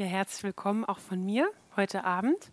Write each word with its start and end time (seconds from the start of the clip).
Ja, 0.00 0.06
herzlich 0.06 0.42
willkommen 0.44 0.86
auch 0.86 0.98
von 0.98 1.22
mir 1.26 1.52
heute 1.76 2.04
Abend. 2.04 2.52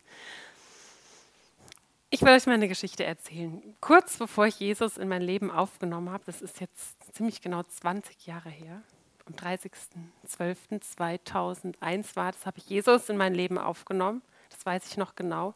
Ich 2.10 2.22
will 2.22 2.34
euch 2.34 2.46
meine 2.46 2.68
Geschichte 2.68 3.06
erzählen. 3.06 3.62
Kurz 3.80 4.18
bevor 4.18 4.48
ich 4.48 4.60
Jesus 4.60 4.98
in 4.98 5.08
mein 5.08 5.22
Leben 5.22 5.50
aufgenommen 5.50 6.10
habe, 6.10 6.26
das 6.26 6.42
ist 6.42 6.60
jetzt 6.60 6.98
ziemlich 7.16 7.40
genau 7.40 7.64
20 7.64 8.28
Jahre 8.28 8.50
her, 8.50 8.82
am 9.26 9.34
30.12.2001 9.36 12.18
war 12.18 12.34
das, 12.34 12.46
habe 12.46 12.58
ich 12.58 12.68
Jesus 12.68 13.08
in 13.08 13.16
mein 13.16 13.34
Leben 13.34 13.58
aufgenommen. 13.58 14.22
Das 14.50 14.66
weiß 14.66 14.92
ich 14.92 14.98
noch 14.98 15.16
genau. 15.16 15.54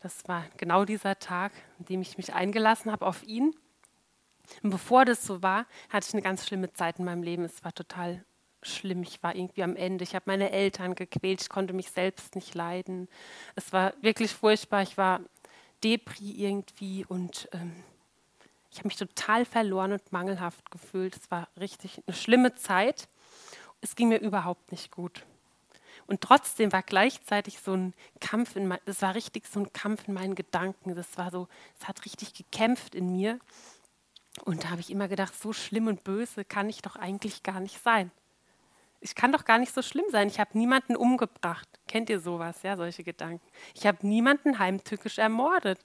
Das 0.00 0.26
war 0.26 0.44
genau 0.56 0.84
dieser 0.84 1.20
Tag, 1.20 1.52
an 1.78 1.84
dem 1.84 2.02
ich 2.02 2.16
mich 2.16 2.34
eingelassen 2.34 2.90
habe 2.90 3.06
auf 3.06 3.22
ihn. 3.22 3.54
Und 4.64 4.70
bevor 4.70 5.04
das 5.04 5.24
so 5.24 5.40
war, 5.40 5.66
hatte 5.88 6.08
ich 6.08 6.14
eine 6.14 6.22
ganz 6.22 6.44
schlimme 6.44 6.72
Zeit 6.72 6.98
in 6.98 7.04
meinem 7.04 7.22
Leben. 7.22 7.44
Es 7.44 7.62
war 7.62 7.72
total 7.72 8.24
schlimm. 8.66 9.02
Ich 9.02 9.22
war 9.22 9.34
irgendwie 9.34 9.62
am 9.62 9.76
Ende. 9.76 10.04
Ich 10.04 10.14
habe 10.14 10.24
meine 10.26 10.50
Eltern 10.50 10.94
gequält. 10.94 11.42
Ich 11.42 11.48
konnte 11.48 11.72
mich 11.72 11.90
selbst 11.90 12.34
nicht 12.34 12.54
leiden. 12.54 13.08
Es 13.54 13.72
war 13.72 13.94
wirklich 14.00 14.32
furchtbar. 14.32 14.82
Ich 14.82 14.98
war 14.98 15.20
Depri 15.82 16.32
irgendwie 16.32 17.04
und 17.06 17.48
ähm, 17.52 17.72
ich 18.70 18.78
habe 18.78 18.88
mich 18.88 18.96
total 18.96 19.44
verloren 19.44 19.92
und 19.92 20.12
mangelhaft 20.12 20.70
gefühlt. 20.70 21.16
Es 21.16 21.30
war 21.30 21.48
richtig 21.58 22.02
eine 22.06 22.16
schlimme 22.16 22.54
Zeit. 22.54 23.08
Es 23.80 23.96
ging 23.96 24.08
mir 24.08 24.18
überhaupt 24.18 24.70
nicht 24.72 24.90
gut. 24.90 25.24
Und 26.06 26.20
trotzdem 26.20 26.72
war 26.72 26.82
gleichzeitig 26.82 27.58
so 27.60 27.74
ein 27.74 27.94
Kampf 28.20 28.54
in 28.54 28.68
mein, 28.68 28.78
es 28.84 29.02
war 29.02 29.14
richtig 29.14 29.46
so 29.46 29.60
ein 29.60 29.72
Kampf 29.72 30.06
in 30.08 30.14
meinen 30.14 30.34
Gedanken. 30.34 30.94
Das 30.94 31.16
war 31.16 31.30
so, 31.30 31.48
es 31.80 31.88
hat 31.88 32.04
richtig 32.04 32.34
gekämpft 32.34 32.94
in 32.94 33.10
mir. 33.12 33.38
Und 34.44 34.64
da 34.64 34.70
habe 34.70 34.80
ich 34.80 34.90
immer 34.90 35.08
gedacht, 35.08 35.34
so 35.34 35.52
schlimm 35.52 35.86
und 35.86 36.04
böse 36.04 36.44
kann 36.44 36.68
ich 36.68 36.82
doch 36.82 36.96
eigentlich 36.96 37.42
gar 37.42 37.60
nicht 37.60 37.82
sein 37.82 38.10
ich 39.00 39.14
kann 39.14 39.32
doch 39.32 39.44
gar 39.44 39.58
nicht 39.58 39.74
so 39.74 39.82
schlimm 39.82 40.06
sein. 40.10 40.28
Ich 40.28 40.40
habe 40.40 40.58
niemanden 40.58 40.96
umgebracht. 40.96 41.68
Kennt 41.86 42.10
ihr 42.10 42.20
sowas, 42.20 42.62
ja, 42.62 42.76
solche 42.76 43.04
Gedanken? 43.04 43.46
Ich 43.74 43.86
habe 43.86 44.06
niemanden 44.06 44.58
heimtückisch 44.58 45.18
ermordet. 45.18 45.78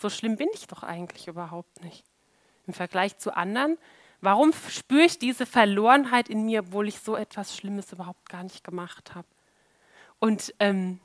So 0.00 0.10
schlimm 0.10 0.36
bin 0.36 0.48
ich 0.54 0.66
doch 0.66 0.82
eigentlich 0.82 1.28
überhaupt 1.28 1.82
nicht. 1.82 2.04
Im 2.66 2.74
Vergleich 2.74 3.18
zu 3.18 3.36
anderen, 3.36 3.78
warum 4.20 4.52
spüre 4.68 5.04
ich 5.04 5.18
diese 5.18 5.46
Verlorenheit 5.46 6.28
in 6.28 6.44
mir, 6.44 6.60
obwohl 6.60 6.88
ich 6.88 6.98
so 6.98 7.16
etwas 7.16 7.56
Schlimmes 7.56 7.92
überhaupt 7.92 8.28
gar 8.28 8.42
nicht 8.42 8.64
gemacht 8.64 9.14
habe? 9.14 9.28
Und 10.18 10.54
ähm, 10.58 11.00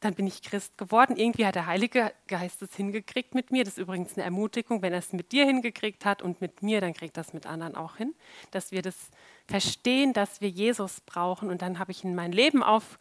dann 0.00 0.14
bin 0.14 0.26
ich 0.26 0.42
Christ 0.42 0.78
geworden. 0.78 1.16
Irgendwie 1.16 1.46
hat 1.46 1.56
der 1.56 1.66
Heilige 1.66 2.12
Geist 2.28 2.62
es 2.62 2.74
hingekriegt 2.76 3.34
mit 3.34 3.50
mir. 3.50 3.64
Das 3.64 3.74
ist 3.74 3.78
übrigens 3.78 4.14
eine 4.14 4.24
Ermutigung. 4.24 4.80
Wenn 4.80 4.92
er 4.92 5.00
es 5.00 5.12
mit 5.12 5.32
dir 5.32 5.44
hingekriegt 5.44 6.04
hat 6.04 6.22
und 6.22 6.40
mit 6.40 6.62
mir, 6.62 6.80
dann 6.80 6.94
kriegt 6.94 7.16
das 7.16 7.32
mit 7.32 7.46
anderen 7.46 7.74
auch 7.74 7.96
hin. 7.96 8.14
Dass 8.52 8.70
wir 8.70 8.82
das 8.82 9.10
verstehen, 9.46 10.12
dass 10.12 10.40
wir 10.40 10.48
Jesus 10.48 11.00
brauchen. 11.00 11.50
Und 11.50 11.62
dann 11.62 11.78
habe 11.78 11.90
ich 11.90 12.04
in 12.04 12.14
mein 12.14 12.32
Leben 12.32 12.62
auf, 12.62 12.98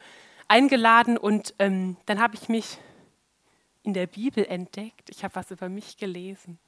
eingeladen 0.47 1.17
und 1.17 1.53
ähm, 1.59 1.97
dann 2.05 2.19
habe 2.19 2.35
ich 2.35 2.49
mich 2.49 2.77
in 3.83 3.93
der 3.93 4.07
Bibel 4.07 4.45
entdeckt. 4.45 5.09
Ich 5.09 5.23
habe 5.23 5.35
was 5.35 5.51
über 5.51 5.69
mich 5.69 5.97
gelesen. 5.97 6.59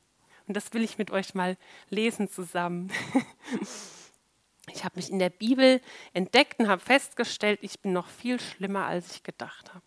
Und 0.48 0.56
das 0.56 0.74
will 0.74 0.84
ich 0.84 0.98
mit 0.98 1.12
euch 1.12 1.34
mal 1.34 1.58
lesen 1.90 2.30
zusammen. 2.30 2.92
ich 4.74 4.84
habe 4.84 4.96
mich 4.96 5.12
in 5.12 5.20
der 5.20 5.30
Bibel 5.30 5.82
entdeckt 6.14 6.60
und 6.60 6.68
habe 6.68 6.82
festgestellt, 6.82 7.60
ich 7.62 7.80
bin 7.80 7.94
noch 7.94 8.08
viel 8.08 8.40
schlimmer, 8.40 8.86
als 8.86 9.16
ich 9.16 9.24
gedacht 9.24 9.74
habe. 9.74 9.84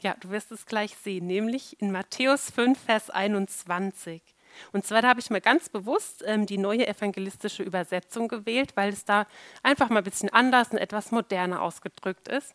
Ja, 0.00 0.14
du 0.20 0.30
wirst 0.30 0.52
es 0.52 0.66
gleich 0.66 0.96
sehen, 0.96 1.26
nämlich 1.26 1.80
in 1.80 1.90
Matthäus 1.90 2.50
5, 2.50 2.78
Vers 2.78 3.10
21. 3.10 4.22
Und 4.72 4.86
zwar 4.86 5.02
da 5.02 5.08
habe 5.08 5.20
ich 5.20 5.30
mal 5.30 5.40
ganz 5.40 5.68
bewusst 5.68 6.24
ähm, 6.26 6.46
die 6.46 6.58
neue 6.58 6.86
evangelistische 6.86 7.62
Übersetzung 7.62 8.28
gewählt, 8.28 8.72
weil 8.76 8.92
es 8.92 9.04
da 9.04 9.26
einfach 9.62 9.88
mal 9.88 9.98
ein 9.98 10.04
bisschen 10.04 10.30
anders 10.30 10.70
und 10.70 10.78
etwas 10.78 11.10
moderner 11.10 11.62
ausgedrückt 11.62 12.28
ist. 12.28 12.54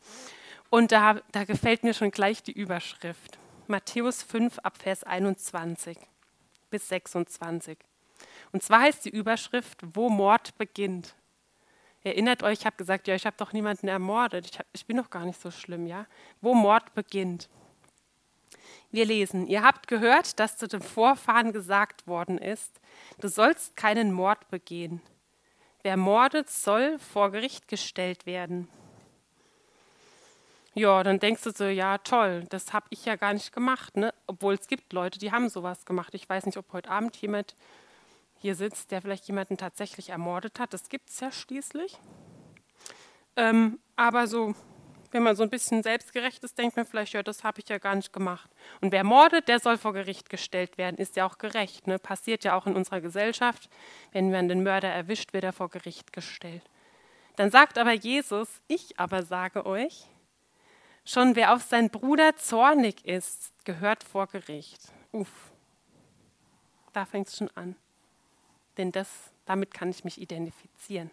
Und 0.70 0.92
da, 0.92 1.22
da 1.32 1.44
gefällt 1.44 1.84
mir 1.84 1.94
schon 1.94 2.12
gleich 2.12 2.42
die 2.44 2.52
Überschrift. 2.52 3.38
Matthäus 3.68 4.24
5 4.24 4.60
ab 4.60 4.78
Vers 4.78 5.04
21 5.04 5.98
bis 6.70 6.88
26. 6.90 7.78
Und 8.52 8.64
zwar 8.64 8.82
heißt 8.82 9.06
die 9.06 9.10
Überschrift, 9.10 9.80
wo 9.94 10.10
Mord 10.10 10.58
beginnt. 10.58 11.16
Erinnert 12.04 12.44
euch, 12.44 12.60
ich 12.60 12.66
habe 12.66 12.76
gesagt, 12.76 13.08
ja, 13.08 13.16
ich 13.16 13.26
habe 13.26 13.38
doch 13.38 13.54
niemanden 13.54 13.88
ermordet. 13.88 14.50
Ich, 14.52 14.60
hab, 14.60 14.66
ich 14.74 14.86
bin 14.86 14.98
doch 14.98 15.10
gar 15.10 15.26
nicht 15.26 15.40
so 15.40 15.52
schlimm, 15.52 15.88
ja. 15.88 16.06
Wo 16.42 16.54
Mord 16.54 16.94
beginnt. 16.94 17.50
Wir 18.92 19.06
lesen, 19.06 19.48
ihr 19.48 19.64
habt 19.64 19.88
gehört, 19.88 20.40
dass 20.40 20.58
zu 20.58 20.68
den 20.68 20.82
Vorfahren 20.82 21.52
gesagt 21.52 22.06
worden 22.06 22.38
ist, 22.38 22.80
du 23.20 23.28
sollst 23.28 23.76
keinen 23.76 24.12
Mord 24.12 24.50
begehen. 24.50 25.02
Wer 25.82 25.98
mordet, 25.98 26.50
soll 26.50 27.00
vor 27.00 27.32
Gericht 27.32 27.68
gestellt 27.68 28.26
werden. 28.26 28.70
Ja, 30.76 31.04
dann 31.04 31.20
denkst 31.20 31.44
du 31.44 31.52
so, 31.52 31.66
ja, 31.66 32.00
toll, 32.00 32.46
das 32.50 32.74
habe 32.74 32.88
ich 32.90 33.06
ja 33.06 33.16
gar 33.16 33.34
nicht 33.34 33.54
gemacht, 33.54 33.96
ne? 33.96 34.14
Obwohl 34.28 34.56
es 34.56 34.68
gibt 34.68 34.92
Leute, 34.92 35.20
die 35.20 35.32
haben 35.32 35.50
sowas 35.50 35.86
gemacht. 35.86 36.14
Ich 36.14 36.28
weiß 36.28 36.46
nicht, 36.46 36.58
ob 36.58 36.72
heute 36.74 36.90
Abend 36.90 37.16
jemand 37.18 37.56
hier 38.44 38.56
sitzt, 38.56 38.92
der 38.92 39.02
vielleicht 39.02 39.26
jemanden 39.26 39.56
tatsächlich 39.56 40.10
ermordet 40.10 40.60
hat. 40.60 40.74
Das 40.74 40.90
gibt 40.90 41.10
es 41.10 41.22
ja 41.22 41.32
schließlich. 41.32 41.98
Ähm, 43.38 43.80
aber 43.96 44.28
so, 44.28 44.54
wenn 45.12 45.24
man 45.24 45.38
so 45.38 45.44
ein 45.44 45.50
bisschen 45.50 45.82
selbstgerecht 45.82 46.44
ist, 46.44 46.58
denkt 46.58 46.76
man 46.76 46.86
vielleicht, 46.86 47.14
ja, 47.14 47.24
das 47.24 47.46
habe 47.46 47.62
ich 47.62 47.70
ja 47.70 47.78
gar 47.78 47.96
nicht 47.96 48.12
gemacht. 48.12 48.50
Und 48.82 48.92
wer 48.92 49.06
mordet, 49.06 49.48
der 49.48 49.62
soll 49.62 49.78
vor 49.78 49.94
Gericht 49.94 50.30
gestellt 50.30 50.78
werden, 50.78 50.98
ist 50.98 51.16
ja 51.16 51.26
auch 51.26 51.38
gerecht. 51.38 51.88
Ne? 51.88 52.00
Passiert 52.00 52.44
ja 52.44 52.58
auch 52.58 52.68
in 52.68 52.76
unserer 52.76 53.00
Gesellschaft. 53.00 53.70
Wenn 54.12 54.30
man 54.30 54.50
den 54.50 54.62
Mörder 54.62 54.90
erwischt, 54.90 55.32
wird 55.32 55.46
er 55.46 55.54
vor 55.54 55.70
Gericht 55.70 56.12
gestellt. 56.12 56.64
Dann 57.38 57.50
sagt 57.50 57.78
aber 57.78 57.94
Jesus, 57.94 58.50
ich 58.68 59.00
aber 59.00 59.24
sage 59.24 59.66
euch, 59.66 60.06
schon 61.06 61.38
wer 61.38 61.54
auf 61.54 61.64
seinen 61.64 61.92
Bruder 61.92 62.36
zornig 62.36 63.06
ist, 63.06 63.54
gehört 63.64 64.04
vor 64.04 64.28
Gericht. 64.28 64.92
Uff, 65.14 65.32
da 66.92 67.06
fängt 67.06 67.30
es 67.30 67.38
schon 67.38 67.50
an 67.56 67.78
denn 68.78 68.92
das, 68.92 69.10
damit 69.46 69.74
kann 69.74 69.90
ich 69.90 70.04
mich 70.04 70.20
identifizieren. 70.20 71.12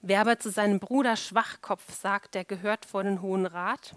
Wer 0.00 0.20
aber 0.20 0.38
zu 0.38 0.50
seinem 0.50 0.78
Bruder 0.78 1.16
Schwachkopf 1.16 1.92
sagt, 1.92 2.34
der 2.34 2.44
gehört 2.44 2.84
vor 2.86 3.02
den 3.02 3.22
Hohen 3.22 3.46
Rat. 3.46 3.94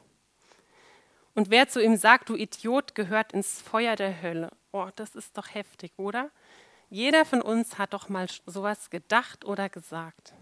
Und 1.36 1.50
wer 1.50 1.70
zu 1.70 1.82
ihm 1.82 1.96
sagt, 1.96 2.30
du 2.30 2.36
Idiot, 2.36 2.96
gehört 2.96 3.34
ins 3.34 3.62
Feuer 3.62 3.96
der 3.96 4.22
Hölle. 4.22 4.52
Oh, 4.72 4.90
das 4.96 5.16
ist 5.16 5.38
doch 5.38 5.54
heftig, 5.54 5.94
oder? 5.98 6.32
Jeder 6.90 7.24
von 7.24 7.42
uns 7.42 7.78
hat 7.78 7.94
doch 7.94 8.10
mal 8.10 8.28
sowas 8.46 8.90
gedacht 8.90 9.46
oder 9.46 9.70
gesagt. 9.70 10.34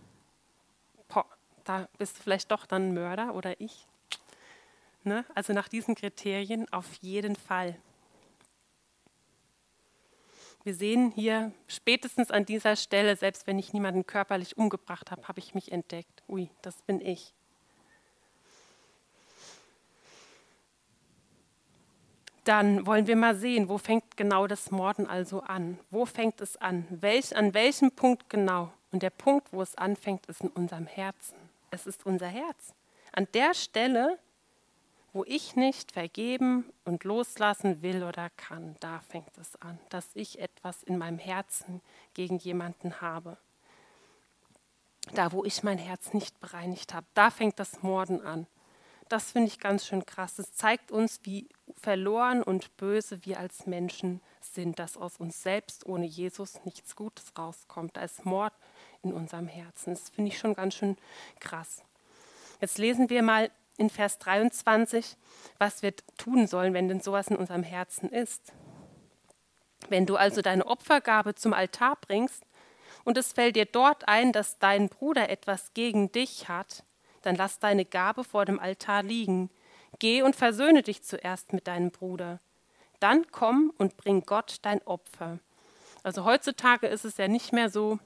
Boah, 1.09 1.25
da 1.66 1.88
bist 1.97 2.18
du 2.18 2.24
vielleicht 2.24 2.52
doch 2.52 2.66
dann 2.66 2.94
Mörder 2.94 3.36
oder 3.36 3.59
ich. 3.59 3.86
Ne? 5.03 5.25
Also 5.36 5.53
nach 5.53 5.68
diesen 5.68 5.96
Kriterien 5.96 6.72
auf 6.72 6.94
jeden 7.02 7.36
Fall. 7.36 7.75
Wir 10.63 10.75
sehen 10.75 11.12
hier 11.12 11.51
spätestens 11.68 12.29
an 12.29 12.45
dieser 12.45 12.75
Stelle, 12.75 13.16
selbst 13.16 13.47
wenn 13.47 13.57
ich 13.57 13.73
niemanden 13.73 14.06
körperlich 14.06 14.57
umgebracht 14.57 15.12
habe, 15.12 15.28
habe 15.28 15.40
ich 15.40 15.56
mich 15.56 15.72
entdeckt. 15.72 16.23
Ui, 16.28 16.50
das 16.62 16.81
bin 16.81 17.00
ich. 17.00 17.34
Dann 22.44 22.85
wollen 22.85 23.07
wir 23.07 23.18
mal 23.18 23.35
sehen, 23.35 23.68
wo 23.68 23.78
fängt 23.78 24.16
genau 24.16 24.47
das 24.47 24.72
Morden 24.72 25.06
also 25.06 25.41
an? 25.41 25.78
Wo 25.91 26.06
fängt 26.06 26.40
es 26.40 26.56
an? 26.56 26.88
Welch, 26.89 27.35
an 27.35 27.53
welchem 27.53 27.91
Punkt 27.91 28.29
genau? 28.29 28.72
Und 28.94 29.03
der 29.03 29.09
Punkt, 29.09 29.51
wo 29.51 29.62
es 29.62 29.75
anfängt, 29.75 30.28
ist 30.28 30.41
in 30.41 30.50
unserem 30.50 30.88
Herzen. 30.88 31.35
Es 31.72 31.85
ist 31.85 32.06
unser 32.06 32.28
Herz. 32.28 32.74
An 33.12 33.28
der 33.34 33.53
Stelle 33.53 34.18
wo 35.18 35.24
ich 35.26 35.56
nicht 35.56 35.94
vergeben 35.94 36.72
und 36.86 37.04
loslassen 37.04 37.82
will 37.82 38.04
oder 38.04 38.30
kann, 38.38 38.76
da 38.82 39.00
fängt 39.00 39.36
es 39.40 39.60
an, 39.60 39.80
dass 39.90 40.06
ich 40.14 40.38
etwas 40.38 40.84
in 40.84 40.96
meinem 40.96 41.18
Herzen 41.18 41.82
gegen 42.14 42.38
jemanden 42.38 43.02
habe. 43.02 43.40
Da, 45.16 45.32
wo 45.32 45.44
ich 45.44 45.64
mein 45.64 45.80
Herz 45.80 46.14
nicht 46.14 46.40
bereinigt 46.40 46.94
habe, 46.94 47.08
da 47.16 47.31
fängt 47.31 47.60
das 47.60 47.81
Morden 47.81 48.22
an. 48.22 48.46
Das 49.10 49.31
finde 49.31 49.48
ich 49.48 49.60
ganz 49.60 49.88
schön 49.88 50.06
krass. 50.06 50.38
Es 50.38 50.54
zeigt 50.54 50.92
uns, 50.92 51.22
wie 51.24 51.50
verloren 51.81 52.44
und 52.44 52.78
böse 52.78 53.25
wir 53.25 53.40
als 53.40 53.66
Menschen 53.66 54.22
sind, 54.40 54.78
dass 54.78 54.98
aus 54.98 55.18
uns 55.18 55.42
selbst 55.42 55.88
ohne 55.88 56.06
Jesus 56.06 56.63
nichts 56.63 56.96
Gutes 56.96 57.36
rauskommt. 57.36 57.98
Da 57.98 58.02
ist 58.02 58.24
Mord 58.24 58.54
in 59.02 59.13
unserem 59.13 59.48
Herzen. 59.48 59.96
Das 59.96 60.10
finde 60.10 60.30
ich 60.30 60.38
schon 60.38 60.54
ganz 60.54 60.75
schön 60.75 60.96
krass. 61.40 61.81
Jetzt 62.62 62.78
lesen 62.78 63.10
wir 63.10 63.24
mal 63.24 63.50
in 63.77 63.89
Vers 63.89 64.18
23, 64.19 65.15
was 65.59 65.81
wir 65.81 65.95
tun 66.18 66.47
sollen, 66.47 66.74
wenn 66.74 66.88
denn 66.88 67.01
sowas 67.01 67.27
in 67.27 67.35
unserem 67.35 67.63
Herzen 67.63 68.09
ist. 68.09 68.53
Wenn 69.89 70.06
du 70.06 70.15
also 70.15 70.41
deine 70.41 70.65
Opfergabe 70.65 71.35
zum 71.35 71.53
Altar 71.53 71.97
bringst 72.01 72.44
und 73.03 73.18
es 73.18 73.33
fällt 73.33 73.56
dir 73.56 73.65
dort 73.65 74.07
ein, 74.07 74.33
dass 74.33 74.59
dein 74.59 74.89
Bruder 74.89 75.29
etwas 75.29 75.74
gegen 75.74 76.12
dich 76.12 76.50
hat, 76.50 76.83
dann 77.21 77.35
lass 77.35 77.59
deine 77.59 77.85
Gabe 77.85 78.24
vor 78.24 78.45
dem 78.45 78.59
Altar 78.59 79.03
liegen. 79.03 79.50
Geh 80.00 80.21
und 80.21 80.35
versöhne 80.35 80.83
dich 80.83 81.03
zuerst 81.03 81.53
mit 81.53 81.68
deinem 81.68 81.91
Bruder. 81.91 82.39
Dann 83.00 83.27
komm 83.31 83.71
und 83.77 83.97
bring 83.97 84.21
Gott 84.25 84.57
dein 84.63 84.81
Opfer. 84.85 85.39
Also 86.03 86.25
heutzutage 86.25 86.88
ist 86.88 87.06
es 87.06 87.18
ja 87.18 87.27
nicht 87.27 87.53
mehr 87.53 87.69
so, 87.69 88.00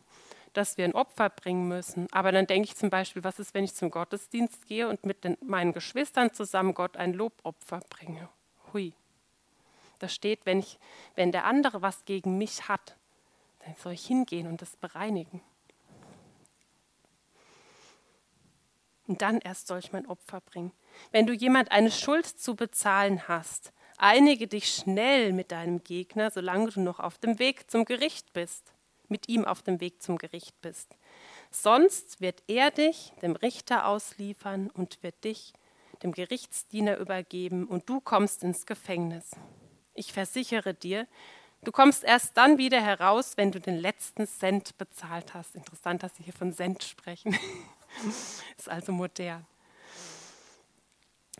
dass 0.54 0.78
wir 0.78 0.86
ein 0.86 0.94
Opfer 0.94 1.30
bringen 1.30 1.68
müssen. 1.68 2.08
Aber 2.12 2.32
dann 2.32 2.48
denke 2.48 2.68
ich 2.68 2.76
zum 2.76 2.90
Beispiel, 2.90 3.24
was 3.24 3.40
ist, 3.40 3.54
wenn 3.54 3.64
ich 3.64 3.76
zum 3.76 3.92
Gottesdienst 3.92 4.66
gehe 4.68 4.88
und 4.88 5.06
mit 5.06 5.24
den, 5.24 5.38
meinen 5.42 5.74
Geschwistern 5.74 6.34
zusammen 6.34 6.74
Gott 6.74 6.98
ein 6.98 7.14
Lobopfer 7.14 7.80
bringe? 7.90 8.30
Hui. 8.74 8.94
Da 10.00 10.08
steht, 10.10 10.46
wenn, 10.46 10.60
ich, 10.60 10.80
wenn 11.16 11.32
der 11.32 11.46
andere 11.46 11.82
was 11.82 12.06
gegen 12.06 12.38
mich 12.38 12.68
hat, 12.68 12.96
dann 13.60 13.76
soll 13.76 13.94
ich 13.94 14.06
hingehen 14.06 14.48
und 14.48 14.62
das 14.62 14.76
bereinigen. 14.76 15.42
Und 19.08 19.22
dann 19.22 19.40
erst 19.40 19.68
soll 19.68 19.80
ich 19.80 19.92
mein 19.92 20.08
Opfer 20.08 20.42
bringen. 20.42 20.72
Wenn 21.12 21.28
du 21.28 21.34
jemand 21.34 21.72
eine 21.72 21.92
Schuld 21.92 22.26
zu 22.26 22.56
bezahlen 22.56 23.28
hast, 23.28 23.74
einige 23.98 24.48
dich 24.48 24.74
schnell 24.74 25.34
mit 25.34 25.52
deinem 25.52 25.84
Gegner, 25.84 26.32
solange 26.32 26.72
du 26.72 26.82
noch 26.82 27.00
auf 27.00 27.18
dem 27.18 27.38
Weg 27.38 27.70
zum 27.70 27.86
Gericht 27.86 28.34
bist, 28.34 28.74
mit 29.12 29.30
ihm 29.30 29.46
auf 29.46 29.62
dem 29.62 29.80
Weg 29.82 30.02
zum 30.02 30.18
Gericht 30.18 30.60
bist. 30.62 30.96
Sonst 31.52 32.22
wird 32.22 32.42
er 32.48 32.72
dich 32.72 33.14
dem 33.22 33.36
Richter 33.36 33.86
ausliefern 33.86 34.70
und 34.70 35.04
wird 35.04 35.24
dich 35.24 35.54
dem 36.02 36.14
Gerichtsdiener 36.14 36.98
übergeben 36.98 37.68
und 37.68 37.88
du 37.90 38.00
kommst 38.00 38.44
ins 38.44 38.66
Gefängnis. 38.66 39.32
Ich 39.94 40.14
versichere 40.14 40.74
dir, 40.74 41.08
du 41.64 41.72
kommst 41.72 42.04
erst 42.04 42.38
dann 42.38 42.58
wieder 42.58 42.82
heraus, 42.82 43.34
wenn 43.36 43.52
du 43.52 43.60
den 43.60 43.78
letzten 43.78 44.26
Cent 44.26 44.78
bezahlt 44.78 45.34
hast. 45.34 45.56
Interessant, 45.56 46.02
dass 46.02 46.16
Sie 46.16 46.24
hier 46.24 46.34
von 46.34 46.54
Cent 46.54 46.84
sprechen. 46.84 47.38
Ist 48.58 48.70
also 48.70 48.92
modern. 48.92 49.46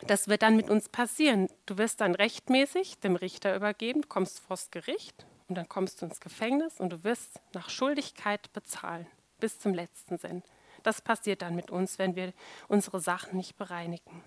Das 0.06 0.28
wird 0.28 0.42
dann 0.42 0.56
mit 0.56 0.68
uns 0.68 0.88
passieren. 0.88 1.48
Du 1.64 1.78
wirst 1.78 2.00
dann 2.00 2.14
rechtmäßig 2.14 2.98
dem 2.98 3.16
Richter 3.16 3.56
übergeben, 3.56 4.08
kommst 4.08 4.40
vors 4.40 4.70
Gericht 4.70 5.26
und 5.52 5.56
dann 5.56 5.68
kommst 5.68 6.00
du 6.00 6.06
ins 6.06 6.18
Gefängnis 6.18 6.80
und 6.80 6.88
du 6.94 7.04
wirst 7.04 7.38
nach 7.52 7.68
Schuldigkeit 7.68 8.50
bezahlen, 8.54 9.06
bis 9.38 9.58
zum 9.58 9.74
letzten 9.74 10.18
Cent. 10.18 10.46
Das 10.82 11.02
passiert 11.02 11.42
dann 11.42 11.54
mit 11.54 11.70
uns, 11.70 11.98
wenn 11.98 12.16
wir 12.16 12.32
unsere 12.68 13.00
Sachen 13.00 13.36
nicht 13.36 13.58
bereinigen. 13.58 14.24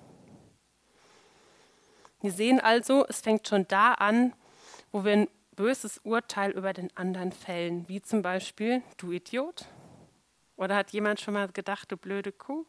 Wir 2.22 2.32
sehen 2.32 2.60
also, 2.60 3.08
es 3.08 3.22
fängt 3.22 3.48
schon 3.48 3.68
da 3.68 3.94
an, 3.94 4.34
wo 4.92 5.04
wir 5.04 5.14
ein 5.14 5.28
böses 5.56 5.98
Urteil 6.04 6.52
über 6.52 6.74
den 6.74 6.96
anderen 6.96 7.32
fällen, 7.32 7.90
wie 7.90 8.04
zum 8.04 8.22
Beispiel, 8.22 8.84
du 8.98 9.12
Idiot. 9.12 9.66
Oder 10.58 10.76
hat 10.76 10.92
jemand 10.92 11.20
schon 11.20 11.34
mal 11.34 11.48
gedacht, 11.48 11.92
du 11.92 11.98
blöde 11.98 12.34
Kuh? 12.34 12.68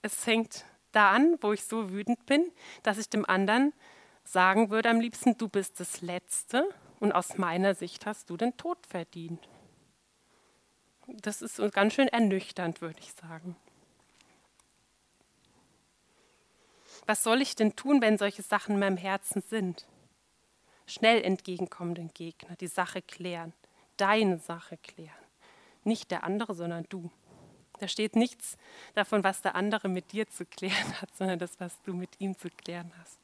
Es 0.00 0.14
fängt 0.14 0.64
da 0.92 1.10
an, 1.10 1.36
wo 1.42 1.52
ich 1.52 1.64
so 1.64 1.90
wütend 1.90 2.24
bin, 2.24 2.50
dass 2.82 2.96
ich 2.96 3.10
dem 3.10 3.26
anderen 3.26 3.74
sagen 4.32 4.70
würde 4.70 4.90
am 4.90 5.00
liebsten, 5.00 5.38
du 5.38 5.48
bist 5.48 5.80
das 5.80 6.02
Letzte 6.02 6.68
und 7.00 7.12
aus 7.12 7.38
meiner 7.38 7.74
Sicht 7.74 8.04
hast 8.06 8.28
du 8.30 8.36
den 8.36 8.56
Tod 8.56 8.78
verdient. 8.86 9.48
Das 11.06 11.40
ist 11.40 11.60
ganz 11.72 11.94
schön 11.94 12.08
ernüchternd, 12.08 12.82
würde 12.82 13.00
ich 13.00 13.12
sagen. 13.14 13.56
Was 17.06 17.22
soll 17.22 17.40
ich 17.40 17.56
denn 17.56 17.74
tun, 17.74 18.02
wenn 18.02 18.18
solche 18.18 18.42
Sachen 18.42 18.74
in 18.74 18.80
meinem 18.80 18.98
Herzen 18.98 19.40
sind? 19.40 19.86
Schnell 20.86 21.22
entgegenkommen 21.22 21.94
den 21.94 22.12
Gegner, 22.12 22.54
die 22.56 22.66
Sache 22.66 23.00
klären, 23.00 23.54
deine 23.96 24.38
Sache 24.38 24.76
klären. 24.76 25.12
Nicht 25.84 26.10
der 26.10 26.24
andere, 26.24 26.54
sondern 26.54 26.84
du. 26.90 27.10
Da 27.80 27.88
steht 27.88 28.14
nichts 28.14 28.58
davon, 28.94 29.24
was 29.24 29.40
der 29.40 29.54
andere 29.54 29.88
mit 29.88 30.12
dir 30.12 30.28
zu 30.28 30.44
klären 30.44 31.00
hat, 31.00 31.14
sondern 31.16 31.38
das, 31.38 31.58
was 31.60 31.80
du 31.82 31.94
mit 31.94 32.20
ihm 32.20 32.36
zu 32.36 32.50
klären 32.50 32.92
hast. 33.00 33.18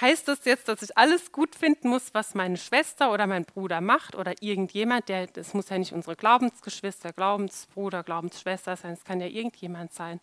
Heißt 0.00 0.28
das 0.28 0.44
jetzt, 0.44 0.68
dass 0.68 0.82
ich 0.82 0.96
alles 0.96 1.32
gut 1.32 1.56
finden 1.56 1.88
muss, 1.88 2.14
was 2.14 2.34
meine 2.34 2.56
Schwester 2.56 3.12
oder 3.12 3.26
mein 3.26 3.44
Bruder 3.44 3.80
macht 3.80 4.14
oder 4.14 4.34
irgendjemand, 4.40 5.08
der, 5.08 5.26
das 5.26 5.54
muss 5.54 5.70
ja 5.70 5.78
nicht 5.78 5.92
unsere 5.92 6.14
Glaubensgeschwister, 6.14 7.12
Glaubensbruder, 7.12 8.04
Glaubensschwester 8.04 8.76
sein, 8.76 8.92
es 8.92 9.04
kann 9.04 9.20
ja 9.20 9.26
irgendjemand 9.26 9.92
sein, 9.92 10.20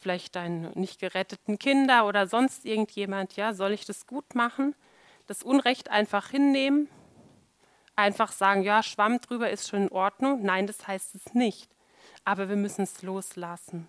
vielleicht 0.00 0.34
deine 0.34 0.70
nicht 0.74 0.98
geretteten 0.98 1.58
Kinder 1.58 2.06
oder 2.06 2.26
sonst 2.26 2.64
irgendjemand, 2.64 3.36
ja, 3.36 3.54
soll 3.54 3.72
ich 3.72 3.84
das 3.84 4.08
gut 4.08 4.34
machen, 4.34 4.74
das 5.28 5.44
Unrecht 5.44 5.88
einfach 5.88 6.30
hinnehmen, 6.30 6.88
einfach 7.94 8.32
sagen, 8.32 8.62
ja, 8.62 8.82
Schwamm 8.82 9.20
drüber 9.20 9.50
ist 9.50 9.68
schon 9.68 9.82
in 9.82 9.92
Ordnung? 9.92 10.42
Nein, 10.42 10.66
das 10.66 10.86
heißt 10.88 11.14
es 11.14 11.34
nicht. 11.34 11.70
Aber 12.24 12.48
wir 12.48 12.56
müssen 12.56 12.82
es 12.82 13.02
loslassen. 13.02 13.88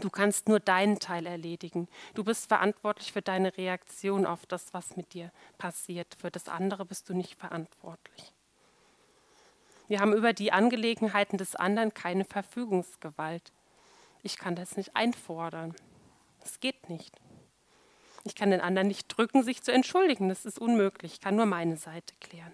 Du 0.00 0.10
kannst 0.10 0.48
nur 0.48 0.60
deinen 0.60 0.98
Teil 0.98 1.26
erledigen. 1.26 1.88
Du 2.14 2.24
bist 2.24 2.48
verantwortlich 2.48 3.12
für 3.12 3.22
deine 3.22 3.56
Reaktion 3.56 4.26
auf 4.26 4.46
das, 4.46 4.72
was 4.74 4.96
mit 4.96 5.14
dir 5.14 5.30
passiert. 5.58 6.16
Für 6.18 6.30
das 6.30 6.48
andere 6.48 6.84
bist 6.84 7.08
du 7.08 7.14
nicht 7.14 7.38
verantwortlich. 7.38 8.32
Wir 9.88 10.00
haben 10.00 10.14
über 10.14 10.32
die 10.32 10.52
Angelegenheiten 10.52 11.36
des 11.36 11.54
anderen 11.54 11.92
keine 11.92 12.24
Verfügungsgewalt. 12.24 13.52
Ich 14.22 14.38
kann 14.38 14.56
das 14.56 14.76
nicht 14.76 14.96
einfordern. 14.96 15.74
Es 16.44 16.60
geht 16.60 16.88
nicht. 16.88 17.14
Ich 18.24 18.34
kann 18.34 18.50
den 18.50 18.60
anderen 18.60 18.88
nicht 18.88 19.08
drücken, 19.08 19.42
sich 19.42 19.62
zu 19.62 19.72
entschuldigen. 19.72 20.28
Das 20.28 20.46
ist 20.46 20.58
unmöglich. 20.58 21.14
Ich 21.14 21.20
kann 21.20 21.36
nur 21.36 21.46
meine 21.46 21.76
Seite 21.76 22.14
klären. 22.20 22.52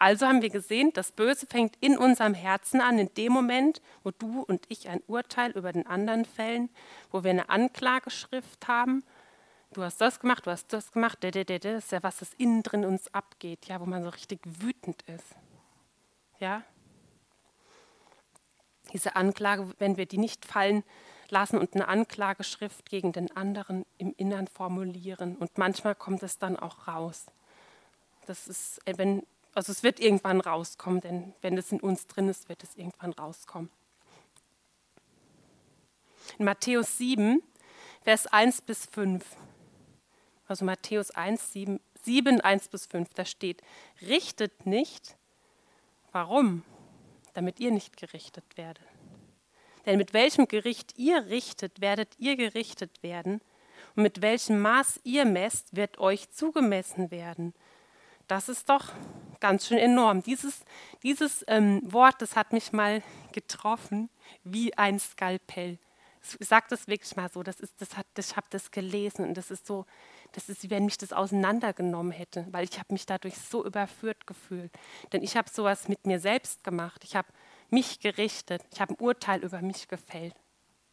Also 0.00 0.26
haben 0.26 0.40
wir 0.40 0.48
gesehen, 0.48 0.94
das 0.94 1.12
Böse 1.12 1.46
fängt 1.46 1.76
in 1.80 1.98
unserem 1.98 2.32
Herzen 2.32 2.80
an, 2.80 2.98
in 2.98 3.12
dem 3.18 3.34
Moment, 3.34 3.82
wo 4.02 4.10
du 4.10 4.40
und 4.40 4.64
ich 4.70 4.88
ein 4.88 5.02
Urteil 5.06 5.50
über 5.50 5.72
den 5.72 5.86
anderen 5.86 6.24
fällen, 6.24 6.70
wo 7.10 7.22
wir 7.22 7.30
eine 7.30 7.50
Anklageschrift 7.50 8.66
haben. 8.66 9.04
Du 9.74 9.82
hast 9.82 10.00
das 10.00 10.18
gemacht, 10.18 10.46
du 10.46 10.50
hast 10.52 10.72
das 10.72 10.90
gemacht, 10.92 11.18
das 11.20 11.36
ist 11.36 11.92
ja 11.92 12.02
was, 12.02 12.16
das 12.16 12.32
innen 12.38 12.62
drin 12.62 12.86
uns 12.86 13.12
abgeht, 13.12 13.66
ja, 13.66 13.78
wo 13.78 13.84
man 13.84 14.02
so 14.02 14.08
richtig 14.08 14.40
wütend 14.42 15.02
ist. 15.02 15.36
Ja? 16.38 16.62
Diese 18.94 19.16
Anklage, 19.16 19.70
wenn 19.78 19.98
wir 19.98 20.06
die 20.06 20.16
nicht 20.16 20.46
fallen 20.46 20.82
lassen 21.28 21.58
und 21.58 21.74
eine 21.74 21.88
Anklageschrift 21.88 22.88
gegen 22.88 23.12
den 23.12 23.36
anderen 23.36 23.84
im 23.98 24.14
Innern 24.16 24.48
formulieren. 24.48 25.36
Und 25.36 25.58
manchmal 25.58 25.94
kommt 25.94 26.22
es 26.22 26.38
dann 26.38 26.56
auch 26.56 26.88
raus. 26.88 27.26
Das 28.24 28.48
ist, 28.48 28.80
wenn 28.86 29.26
also 29.54 29.72
es 29.72 29.82
wird 29.82 30.00
irgendwann 30.00 30.40
rauskommen, 30.40 31.00
denn 31.00 31.34
wenn 31.40 31.58
es 31.58 31.72
in 31.72 31.80
uns 31.80 32.06
drin 32.06 32.28
ist, 32.28 32.48
wird 32.48 32.62
es 32.62 32.76
irgendwann 32.76 33.12
rauskommen. 33.12 33.70
In 36.38 36.44
Matthäus 36.44 36.98
7, 36.98 37.42
Vers 38.02 38.26
1 38.26 38.62
bis 38.62 38.86
5, 38.86 39.24
also 40.46 40.64
Matthäus 40.64 41.10
1, 41.10 41.52
7, 41.52 41.80
7 42.02 42.40
1 42.40 42.68
bis 42.68 42.86
5, 42.86 43.12
da 43.14 43.24
steht, 43.24 43.62
richtet 44.02 44.66
nicht. 44.66 45.16
Warum? 46.12 46.64
Damit 47.34 47.60
ihr 47.60 47.70
nicht 47.70 47.96
gerichtet 47.96 48.44
werdet. 48.56 48.82
Denn 49.86 49.98
mit 49.98 50.12
welchem 50.12 50.46
Gericht 50.46 50.98
ihr 50.98 51.26
richtet, 51.26 51.80
werdet 51.80 52.18
ihr 52.18 52.36
gerichtet 52.36 53.02
werden. 53.02 53.40
Und 53.96 54.02
mit 54.02 54.22
welchem 54.22 54.60
Maß 54.60 55.00
ihr 55.04 55.24
messt, 55.24 55.74
wird 55.76 55.98
euch 55.98 56.30
zugemessen 56.30 57.10
werden. 57.10 57.54
Das 58.28 58.48
ist 58.48 58.68
doch 58.68 58.92
ganz 59.40 59.66
schön 59.66 59.78
enorm. 59.78 60.22
Dieses, 60.22 60.64
dieses 61.02 61.44
ähm, 61.48 61.80
Wort, 61.84 62.22
das 62.22 62.36
hat 62.36 62.52
mich 62.52 62.72
mal 62.72 63.02
getroffen 63.32 64.10
wie 64.44 64.76
ein 64.76 64.98
Skalpell. 64.98 65.78
Ich 66.38 66.46
sage 66.46 66.66
das 66.68 66.86
wirklich 66.86 67.16
mal 67.16 67.30
so, 67.30 67.42
das 67.42 67.60
ist, 67.60 67.80
das 67.80 67.96
hat, 67.96 68.06
ich 68.18 68.36
habe 68.36 68.46
das 68.50 68.70
gelesen 68.70 69.26
und 69.26 69.34
das 69.34 69.50
ist 69.50 69.66
so, 69.66 69.86
das 70.32 70.50
ist, 70.50 70.62
wie 70.62 70.70
wenn 70.70 70.84
mich 70.84 70.98
das 70.98 71.14
auseinandergenommen 71.14 72.12
hätte, 72.12 72.46
weil 72.50 72.64
ich 72.64 72.78
habe 72.78 72.92
mich 72.92 73.06
dadurch 73.06 73.36
so 73.38 73.64
überführt 73.64 74.26
gefühlt. 74.26 74.70
Denn 75.12 75.22
ich 75.22 75.36
habe 75.36 75.48
sowas 75.48 75.88
mit 75.88 76.06
mir 76.06 76.20
selbst 76.20 76.62
gemacht. 76.62 77.04
Ich 77.04 77.16
habe 77.16 77.28
mich 77.70 78.00
gerichtet. 78.00 78.62
Ich 78.70 78.80
habe 78.82 78.92
ein 78.92 79.00
Urteil 79.00 79.42
über 79.42 79.62
mich 79.62 79.88
gefällt. 79.88 80.34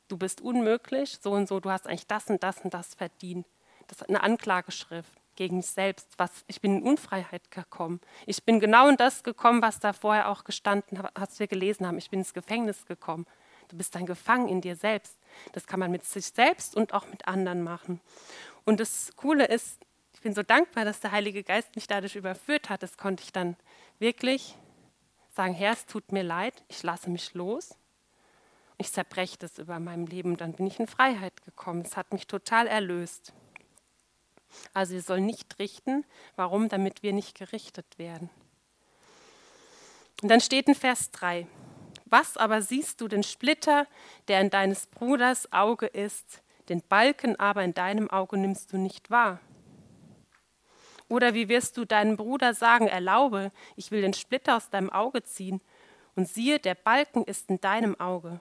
Du 0.08 0.16
bist 0.16 0.40
unmöglich, 0.40 1.18
so 1.22 1.34
und 1.34 1.50
so, 1.50 1.60
du 1.60 1.70
hast 1.70 1.88
eigentlich 1.88 2.08
das 2.08 2.28
und 2.28 2.42
das 2.42 2.62
und 2.62 2.74
das 2.74 2.96
verdient. 2.96 3.46
Das 3.88 4.00
ist 4.00 4.08
eine 4.08 4.24
Anklageschrift 4.24 5.17
gegen 5.38 5.58
mich 5.58 5.68
selbst. 5.68 6.10
Was, 6.18 6.44
ich 6.48 6.60
bin 6.60 6.78
in 6.78 6.84
Unfreiheit 6.84 7.50
gekommen. 7.50 8.02
Ich 8.26 8.44
bin 8.44 8.60
genau 8.60 8.90
in 8.90 8.98
das 8.98 9.24
gekommen, 9.24 9.62
was 9.62 9.80
da 9.80 9.94
vorher 9.94 10.30
auch 10.30 10.44
gestanden 10.44 11.00
hat, 11.00 11.12
was 11.16 11.40
wir 11.40 11.48
gelesen 11.48 11.88
haben. 11.88 11.98
Ich 11.98 12.10
bin 12.10 12.20
ins 12.20 12.34
Gefängnis 12.34 12.86
gekommen. 12.86 13.26
Du 13.70 13.78
bist 13.78 13.96
dann 13.96 14.06
gefangen 14.06 14.50
in 14.50 14.62
dir 14.62 14.76
selbst. 14.76 15.18
Das 15.54 15.68
kann 15.68 15.80
man 15.80 15.92
mit 15.92 16.04
sich 16.04 16.26
selbst 16.26 16.76
und 16.76 16.94
auch 16.94 17.08
mit 17.08 17.28
anderen 17.28 17.64
machen. 17.64 18.02
Und 18.66 18.80
das 18.80 19.14
Coole 19.16 19.46
ist, 19.46 19.80
ich 20.14 20.22
bin 20.22 20.34
so 20.34 20.44
dankbar, 20.44 20.84
dass 20.84 21.00
der 21.00 21.12
Heilige 21.12 21.44
Geist 21.44 21.76
mich 21.76 21.88
dadurch 21.88 22.16
überführt 22.16 22.70
hat. 22.70 22.84
Das 22.84 22.98
konnte 22.98 23.24
ich 23.24 23.32
dann 23.32 23.56
wirklich 24.00 24.58
sagen, 25.30 25.54
Herr, 25.54 25.74
es 25.74 25.86
tut 25.86 26.12
mir 26.12 26.24
leid, 26.24 26.64
ich 26.68 26.82
lasse 26.84 27.10
mich 27.10 27.34
los. 27.34 27.78
Ich 28.80 28.92
zerbreche 28.92 29.38
das 29.38 29.58
über 29.58 29.80
meinem 29.80 30.06
Leben. 30.06 30.38
Dann 30.38 30.54
bin 30.54 30.68
ich 30.68 30.80
in 30.80 30.88
Freiheit 30.88 31.44
gekommen. 31.46 31.82
Es 31.82 31.98
hat 31.98 32.14
mich 32.14 32.28
total 32.28 32.68
erlöst. 32.68 33.34
Also 34.74 34.94
wir 34.94 35.02
sollen 35.02 35.26
nicht 35.26 35.60
richten. 35.60 36.06
Warum? 36.36 36.70
Damit 36.70 37.04
wir 37.04 37.14
nicht 37.14 37.38
gerichtet 37.38 37.98
werden. 37.98 38.30
Und 40.22 40.30
dann 40.30 40.42
steht 40.42 40.68
in 40.68 40.76
Vers 40.76 41.12
3, 41.12 41.48
was 42.06 42.38
aber 42.38 42.62
siehst 42.62 43.02
du 43.02 43.08
den 43.08 43.24
Splitter, 43.24 43.86
der 44.28 44.42
in 44.42 44.50
deines 44.50 44.88
Bruders 44.88 45.52
Auge 45.52 45.86
ist, 45.86 46.42
den 46.70 46.82
Balken 46.82 47.40
aber 47.40 47.64
in 47.64 47.74
deinem 47.74 48.10
Auge 48.10 48.38
nimmst 48.38 48.74
du 48.74 48.78
nicht 48.78 49.12
wahr? 49.12 49.40
Oder 51.10 51.34
wie 51.34 51.50
wirst 51.50 51.78
du 51.78 51.86
deinem 51.86 52.18
Bruder 52.18 52.54
sagen, 52.54 52.88
erlaube, 52.88 53.52
ich 53.76 53.92
will 53.92 54.02
den 54.02 54.14
Splitter 54.14 54.58
aus 54.58 54.70
deinem 54.70 54.90
Auge 54.90 55.24
ziehen, 55.24 55.62
und 56.16 56.28
siehe, 56.28 56.60
der 56.60 56.74
Balken 56.74 57.24
ist 57.24 57.50
in 57.50 57.62
deinem 57.62 57.98
Auge. 58.00 58.40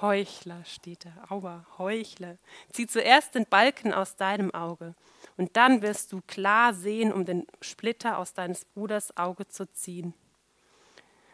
Heuchler 0.00 0.64
steht 0.64 1.04
da, 1.04 1.12
aua, 1.28 1.66
Heuchler. 1.78 2.38
Zieh 2.72 2.86
zuerst 2.86 3.34
den 3.34 3.46
Balken 3.46 3.92
aus 3.92 4.16
deinem 4.16 4.52
Auge, 4.54 4.94
und 5.36 5.56
dann 5.56 5.82
wirst 5.82 6.12
du 6.12 6.20
klar 6.26 6.74
sehen, 6.74 7.12
um 7.12 7.24
den 7.24 7.46
Splitter 7.60 8.18
aus 8.18 8.34
deines 8.34 8.64
Bruders 8.64 9.16
Auge 9.16 9.48
zu 9.48 9.70
ziehen. 9.72 10.14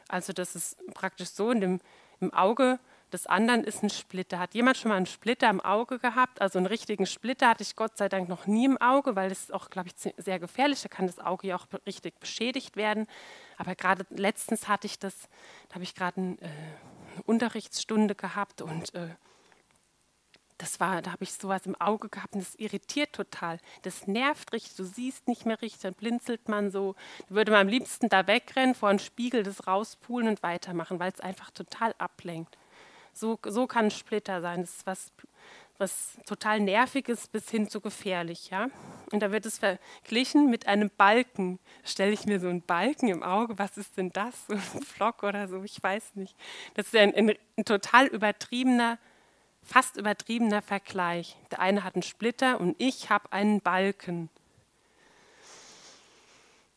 Also 0.08 0.32
das 0.32 0.54
ist 0.54 0.78
praktisch 0.94 1.30
so, 1.30 1.50
in 1.50 1.60
dem, 1.60 1.80
im 2.20 2.32
Auge 2.32 2.78
des 3.12 3.26
anderen 3.26 3.64
ist 3.64 3.82
ein 3.82 3.90
Splitter. 3.90 4.38
Hat 4.38 4.54
jemand 4.54 4.76
schon 4.76 4.90
mal 4.90 4.96
einen 4.96 5.06
Splitter 5.06 5.48
im 5.48 5.60
Auge 5.60 5.98
gehabt? 5.98 6.40
Also 6.40 6.58
einen 6.58 6.66
richtigen 6.66 7.06
Splitter 7.06 7.48
hatte 7.48 7.62
ich 7.62 7.76
Gott 7.76 7.96
sei 7.96 8.08
Dank 8.08 8.28
noch 8.28 8.46
nie 8.46 8.66
im 8.66 8.80
Auge, 8.80 9.16
weil 9.16 9.28
das 9.28 9.40
ist 9.40 9.54
auch, 9.54 9.70
glaube 9.70 9.88
ich, 9.88 10.12
sehr 10.16 10.38
gefährlich. 10.38 10.82
Da 10.82 10.88
kann 10.88 11.06
das 11.06 11.18
Auge 11.18 11.48
ja 11.48 11.56
auch 11.56 11.66
richtig 11.86 12.18
beschädigt 12.20 12.76
werden. 12.76 13.06
Aber 13.58 13.74
gerade 13.74 14.06
letztens 14.10 14.68
hatte 14.68 14.86
ich 14.86 14.98
das, 14.98 15.28
da 15.68 15.76
habe 15.76 15.84
ich 15.84 15.94
gerade 15.94 16.20
ein, 16.20 16.38
äh, 16.40 16.48
Unterrichtsstunde 17.24 18.14
gehabt 18.14 18.62
und 18.62 18.94
äh, 18.94 19.08
das 20.58 20.80
war, 20.80 21.02
da 21.02 21.12
habe 21.12 21.24
ich 21.24 21.34
sowas 21.34 21.66
im 21.66 21.78
Auge 21.80 22.08
gehabt 22.08 22.34
und 22.34 22.40
das 22.40 22.54
irritiert 22.54 23.12
total. 23.12 23.58
Das 23.82 24.06
nervt 24.06 24.52
richtig, 24.52 24.74
du 24.76 24.84
siehst 24.84 25.28
nicht 25.28 25.44
mehr 25.44 25.60
richtig, 25.60 25.82
dann 25.82 25.94
blinzelt 25.94 26.48
man 26.48 26.70
so. 26.70 26.94
Da 27.28 27.34
würde 27.34 27.52
man 27.52 27.62
am 27.62 27.68
liebsten 27.68 28.08
da 28.08 28.26
wegrennen, 28.26 28.74
vor 28.74 28.88
einen 28.88 28.98
Spiegel 28.98 29.42
das 29.42 29.66
rauspulen 29.66 30.28
und 30.28 30.42
weitermachen, 30.42 30.98
weil 30.98 31.12
es 31.12 31.20
einfach 31.20 31.50
total 31.50 31.94
ablenkt. 31.98 32.56
So, 33.12 33.38
so 33.46 33.66
kann 33.66 33.86
ein 33.86 33.90
Splitter 33.90 34.40
sein. 34.40 34.62
Das 34.62 34.76
ist 34.76 34.86
was, 34.86 35.12
was 35.78 36.18
total 36.26 36.60
nerviges 36.60 37.28
bis 37.28 37.50
hin 37.50 37.68
zu 37.68 37.80
gefährlich. 37.80 38.50
Ja? 38.50 38.68
Und 39.12 39.20
da 39.20 39.32
wird 39.32 39.46
es 39.46 39.58
verglichen 39.58 40.50
mit 40.50 40.66
einem 40.66 40.90
Balken. 40.96 41.58
Stelle 41.84 42.12
ich 42.12 42.26
mir 42.26 42.40
so 42.40 42.48
einen 42.48 42.62
Balken 42.62 43.08
im 43.08 43.22
Auge, 43.22 43.58
was 43.58 43.76
ist 43.76 43.96
denn 43.96 44.10
das? 44.12 44.34
So 44.46 44.54
ein 44.54 44.82
Flock 44.82 45.22
oder 45.22 45.48
so, 45.48 45.62
ich 45.62 45.82
weiß 45.82 46.16
nicht. 46.16 46.36
Das 46.74 46.86
ist 46.86 46.96
ein, 46.96 47.14
ein, 47.14 47.34
ein 47.56 47.64
total 47.64 48.06
übertriebener 48.06 48.98
fast 49.66 49.96
übertriebener 49.96 50.62
Vergleich. 50.62 51.36
Der 51.50 51.60
eine 51.60 51.84
hat 51.84 51.96
einen 51.96 52.02
Splitter 52.02 52.60
und 52.60 52.76
ich 52.78 53.10
habe 53.10 53.32
einen 53.32 53.60
Balken. 53.60 54.30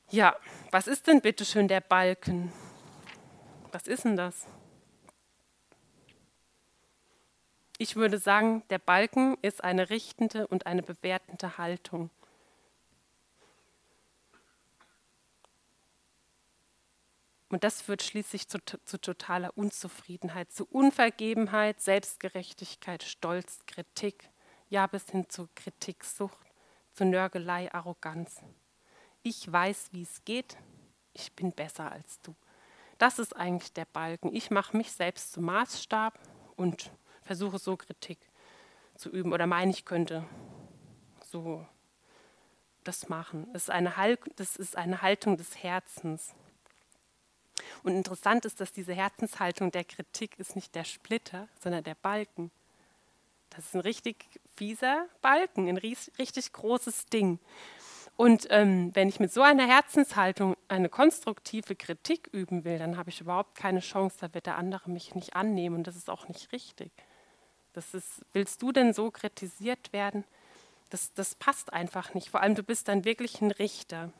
Ja, 0.09 0.35
was 0.71 0.87
ist 0.87 1.05
denn 1.07 1.21
bitte 1.21 1.45
schön 1.45 1.67
der 1.67 1.81
Balken? 1.81 2.51
Was 3.71 3.87
ist 3.87 4.05
denn 4.05 4.17
das? 4.17 4.47
Ich 7.81 7.95
würde 7.95 8.17
sagen, 8.17 8.61
der 8.69 8.77
Balken 8.77 9.37
ist 9.41 9.63
eine 9.63 9.89
richtende 9.89 10.47
und 10.47 10.67
eine 10.67 10.83
bewertende 10.83 11.57
Haltung. 11.57 12.09
Und 17.47 17.63
das 17.63 17.81
führt 17.81 18.03
schließlich 18.03 18.49
zu, 18.49 18.59
zu, 18.59 18.99
totaler 18.99 19.57
Unzufriedenheit, 19.57 20.51
zu 20.51 20.67
Unvergebenheit, 20.69 21.79
Selbstgerechtigkeit, 21.79 23.01
Stolz, 23.01 23.59
Kritik, 23.65 24.29
ja 24.67 24.85
bis 24.85 25.09
hin 25.09 25.29
zu 25.29 25.47
Kritiksucht, 25.55 26.37
zu 26.91 27.05
Nörgelei, 27.05 27.73
Arroganz. 27.73 28.41
Ich 29.23 29.49
weiß, 29.49 29.93
wie 29.93 30.01
es 30.01 30.25
geht, 30.25 30.57
ich 31.13 31.31
bin 31.31 31.53
besser 31.53 31.89
als 31.89 32.19
du. 32.19 32.35
Das 32.97 33.19
ist 33.19 33.37
eigentlich 33.37 33.71
der 33.71 33.85
Balken. 33.85 34.35
Ich 34.35 34.51
mache 34.51 34.75
mich 34.75 34.91
selbst 34.91 35.31
zum 35.31 35.45
Maßstab 35.45 36.19
und 36.57 36.91
versuche 37.29 37.59
so 37.59 37.77
Kritik 37.77 38.17
zu 38.95 39.11
üben 39.11 39.33
oder 39.33 39.45
meine, 39.45 39.69
ich 39.69 39.85
könnte 39.85 40.25
so 41.23 41.63
das 42.83 43.07
machen. 43.07 43.45
Das 43.53 43.65
ist 43.65 43.69
eine, 43.69 44.17
das 44.35 44.55
ist 44.55 44.75
eine 44.75 45.03
Haltung 45.03 45.37
des 45.37 45.61
Herzens. 45.61 46.33
Und 47.83 47.93
interessant 47.93 48.45
ist, 48.45 48.59
dass 48.59 48.71
diese 48.71 48.95
Herzenshaltung 48.95 49.69
der 49.69 49.83
Kritik 49.83 50.39
ist 50.39 50.55
nicht 50.55 50.73
der 50.73 50.85
Splitter, 50.85 51.47
sondern 51.59 51.83
der 51.83 51.93
Balken. 51.93 52.49
Das 53.51 53.63
ist 53.63 53.75
ein 53.75 53.81
richtig 53.81 54.25
fieser 54.55 55.05
Balken, 55.21 55.69
ein 55.69 55.77
richtig 55.77 56.51
großes 56.51 57.05
Ding. 57.05 57.37
Und 58.15 58.47
ähm, 58.49 58.89
wenn 58.95 59.07
ich 59.07 59.19
mit 59.19 59.31
so 59.31 59.43
einer 59.43 59.67
Herzenshaltung 59.67 60.57
eine 60.67 60.89
konstruktive 60.89 61.75
Kritik 61.75 62.27
üben 62.31 62.63
will, 62.63 62.79
dann 62.79 62.97
habe 62.97 63.11
ich 63.11 63.21
überhaupt 63.21 63.53
keine 63.53 63.81
Chance, 63.81 64.17
da 64.19 64.33
wird 64.33 64.47
der 64.47 64.57
andere 64.57 64.89
mich 64.89 65.13
nicht 65.13 65.35
annehmen 65.35 65.75
und 65.75 65.85
das 65.85 65.95
ist 65.95 66.09
auch 66.09 66.27
nicht 66.27 66.51
richtig. 66.53 66.91
Das 67.73 67.93
ist, 67.93 68.21
willst 68.33 68.61
du 68.61 68.71
denn 68.71 68.93
so 68.93 69.11
kritisiert 69.11 69.93
werden? 69.93 70.23
Das, 70.89 71.13
das 71.13 71.35
passt 71.35 71.71
einfach 71.71 72.13
nicht. 72.13 72.29
Vor 72.29 72.41
allem, 72.41 72.55
du 72.55 72.63
bist 72.63 72.87
dann 72.87 73.05
wirklich 73.05 73.41
ein 73.41 73.51
Richter. 73.51 74.11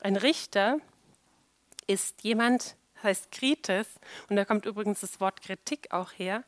Ein 0.00 0.16
Richter 0.16 0.78
ist 1.86 2.22
jemand, 2.22 2.76
heißt 3.02 3.30
Krites, 3.30 3.86
und 4.28 4.36
da 4.36 4.44
kommt 4.44 4.66
übrigens 4.66 5.00
das 5.00 5.20
Wort 5.20 5.42
Kritik 5.42 5.92
auch 5.92 6.12
her, 6.12 6.44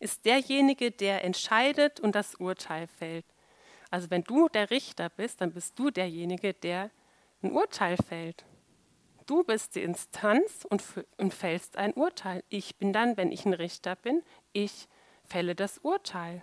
ist 0.00 0.24
derjenige, 0.24 0.90
der 0.90 1.24
entscheidet 1.24 2.00
und 2.00 2.14
das 2.14 2.34
Urteil 2.36 2.86
fällt. 2.86 3.24
Also 3.90 4.10
wenn 4.10 4.24
du 4.24 4.48
der 4.48 4.70
Richter 4.70 5.08
bist, 5.08 5.40
dann 5.40 5.52
bist 5.52 5.78
du 5.78 5.90
derjenige, 5.90 6.52
der 6.52 6.90
ein 7.42 7.52
Urteil 7.52 7.96
fällt. 7.96 8.44
Du 9.26 9.42
bist 9.42 9.74
die 9.74 9.82
Instanz 9.82 10.66
und, 10.68 10.82
und 11.16 11.32
fällst 11.32 11.76
ein 11.76 11.94
Urteil. 11.94 12.44
Ich 12.50 12.76
bin 12.76 12.92
dann, 12.92 13.16
wenn 13.16 13.32
ich 13.32 13.46
ein 13.46 13.54
Richter 13.54 13.96
bin, 13.96 14.22
ich 14.52 14.88
fälle 15.24 15.54
das 15.54 15.78
Urteil. 15.78 16.42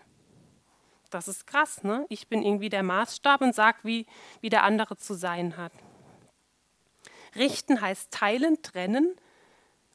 Das 1.12 1.28
ist 1.28 1.46
krass, 1.46 1.84
ne? 1.84 2.06
Ich 2.10 2.28
bin 2.28 2.42
irgendwie 2.42 2.70
der 2.70 2.84
Maßstab 2.84 3.42
und 3.42 3.54
sage, 3.54 3.80
wie, 3.84 4.08
wie 4.40 4.50
der 4.50 4.64
andere 4.64 4.98
zu 4.98 5.14
sein 5.14 5.58
hat. 5.58 5.74
Richten 7.36 7.82
heißt 7.82 8.12
teilen, 8.12 8.62
trennen, 8.62 9.16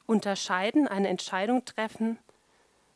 unterscheiden, 0.05 0.87
eine 0.87 1.09
Entscheidung 1.09 1.65
treffen, 1.65 2.19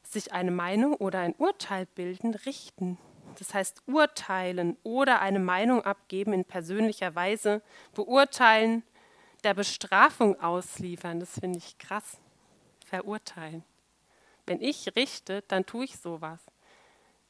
sich 0.03 0.33
eine 0.33 0.51
Meinung 0.51 0.95
oder 0.95 1.19
ein 1.19 1.36
Urteil 1.38 1.86
bilden, 1.86 2.33
richten. 2.33 2.98
Das 3.39 3.53
heißt 3.53 3.83
urteilen 3.88 4.77
oder 4.83 5.21
eine 5.21 5.39
Meinung 5.39 5.81
abgeben 5.83 6.33
in 6.33 6.45
persönlicher 6.45 7.15
Weise, 7.15 7.62
beurteilen, 7.93 8.83
der 9.43 9.53
Bestrafung 9.53 10.39
ausliefern. 10.39 11.19
Das 11.19 11.39
finde 11.39 11.57
ich 11.57 11.77
krass. 11.77 12.17
Verurteilen. 12.86 13.63
Wenn 14.45 14.62
ich 14.62 14.95
richte, 14.95 15.43
dann 15.48 15.65
tue 15.65 15.86
ich 15.86 15.98
sowas. 15.98 16.41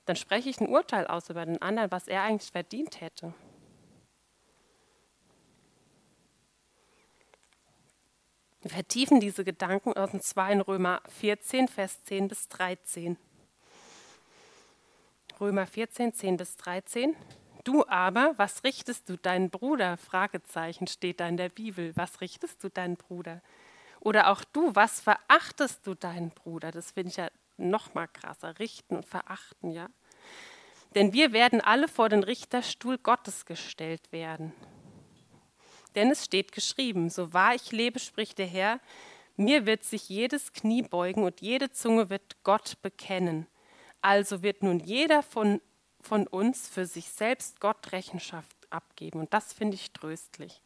Dann 0.06 0.16
spreche 0.16 0.50
ich 0.50 0.60
ein 0.60 0.68
Urteil 0.68 1.06
aus 1.08 1.30
über 1.30 1.46
den 1.46 1.62
anderen, 1.62 1.92
was 1.92 2.08
er 2.08 2.24
eigentlich 2.24 2.52
verdient 2.52 3.02
hätte. 3.02 3.34
Wir 8.62 8.72
vertiefen 8.72 9.20
diese 9.20 9.44
Gedanken 9.44 9.94
aus 9.94 10.12
dem 10.12 10.22
2 10.22 10.54
in 10.54 10.62
Römer 10.62 11.02
14, 11.08 11.68
Vers 11.68 12.04
10 12.04 12.28
bis 12.28 12.48
13. 12.48 13.18
Römer 15.40 15.66
14, 15.66 16.14
10 16.14 16.38
bis 16.38 16.56
13. 16.58 17.16
Du 17.64 17.86
aber, 17.88 18.34
was 18.38 18.64
richtest 18.64 19.10
du 19.10 19.18
deinen 19.18 19.50
Bruder? 19.50 19.98
Fragezeichen 19.98 20.88
steht 20.88 21.20
da 21.20 21.28
in 21.28 21.38
der 21.38 21.50
Bibel. 21.50 21.92
Was 21.96 22.22
richtest 22.22 22.64
du 22.64 22.70
deinen 22.70 22.96
Bruder? 22.96 23.42
Oder 24.00 24.32
auch 24.32 24.44
du, 24.44 24.74
was 24.74 25.00
verachtest 25.00 25.86
du 25.86 25.94
deinen 25.94 26.32
Bruder? 26.32 26.72
Das 26.72 26.92
finde 26.92 27.10
ich 27.10 27.18
ja 27.18 27.30
noch 27.58 27.94
mal 27.94 28.08
krasser. 28.08 28.58
Richten 28.58 28.96
und 28.96 29.06
verachten, 29.06 29.72
ja. 29.72 29.90
Denn 30.96 31.14
wir 31.14 31.34
werden 31.34 31.62
alle 31.62 31.88
vor 31.88 32.10
den 32.10 32.24
Richterstuhl 32.24 32.98
Gottes 32.98 33.46
gestellt 33.46 34.12
werden. 34.12 34.54
Denn 35.96 36.10
es 36.10 36.26
steht 36.26 36.52
geschrieben, 36.52 37.10
so 37.10 37.34
wahr 37.34 37.54
ich 37.54 37.72
lebe, 37.72 38.00
spricht 38.00 38.40
der 38.40 38.48
Herr, 38.48 38.80
mir 39.36 39.66
wird 39.66 39.84
sich 39.84 40.10
jedes 40.10 40.54
Knie 40.54 40.82
beugen 40.82 41.24
und 41.24 41.42
jede 41.42 41.72
Zunge 41.72 42.10
wird 42.10 42.44
Gott 42.44 42.82
bekennen. 42.82 43.48
Also 44.02 44.42
wird 44.42 44.64
nun 44.64 44.80
jeder 44.80 45.22
von, 45.24 45.62
von 46.02 46.28
uns 46.28 46.68
für 46.68 46.86
sich 46.86 47.10
selbst 47.10 47.60
Gott 47.60 47.92
Rechenschaft 47.92 48.56
abgeben. 48.70 49.20
Und 49.20 49.34
das 49.34 49.54
finde 49.54 49.76
ich 49.76 49.92
tröstlich. 49.94 50.62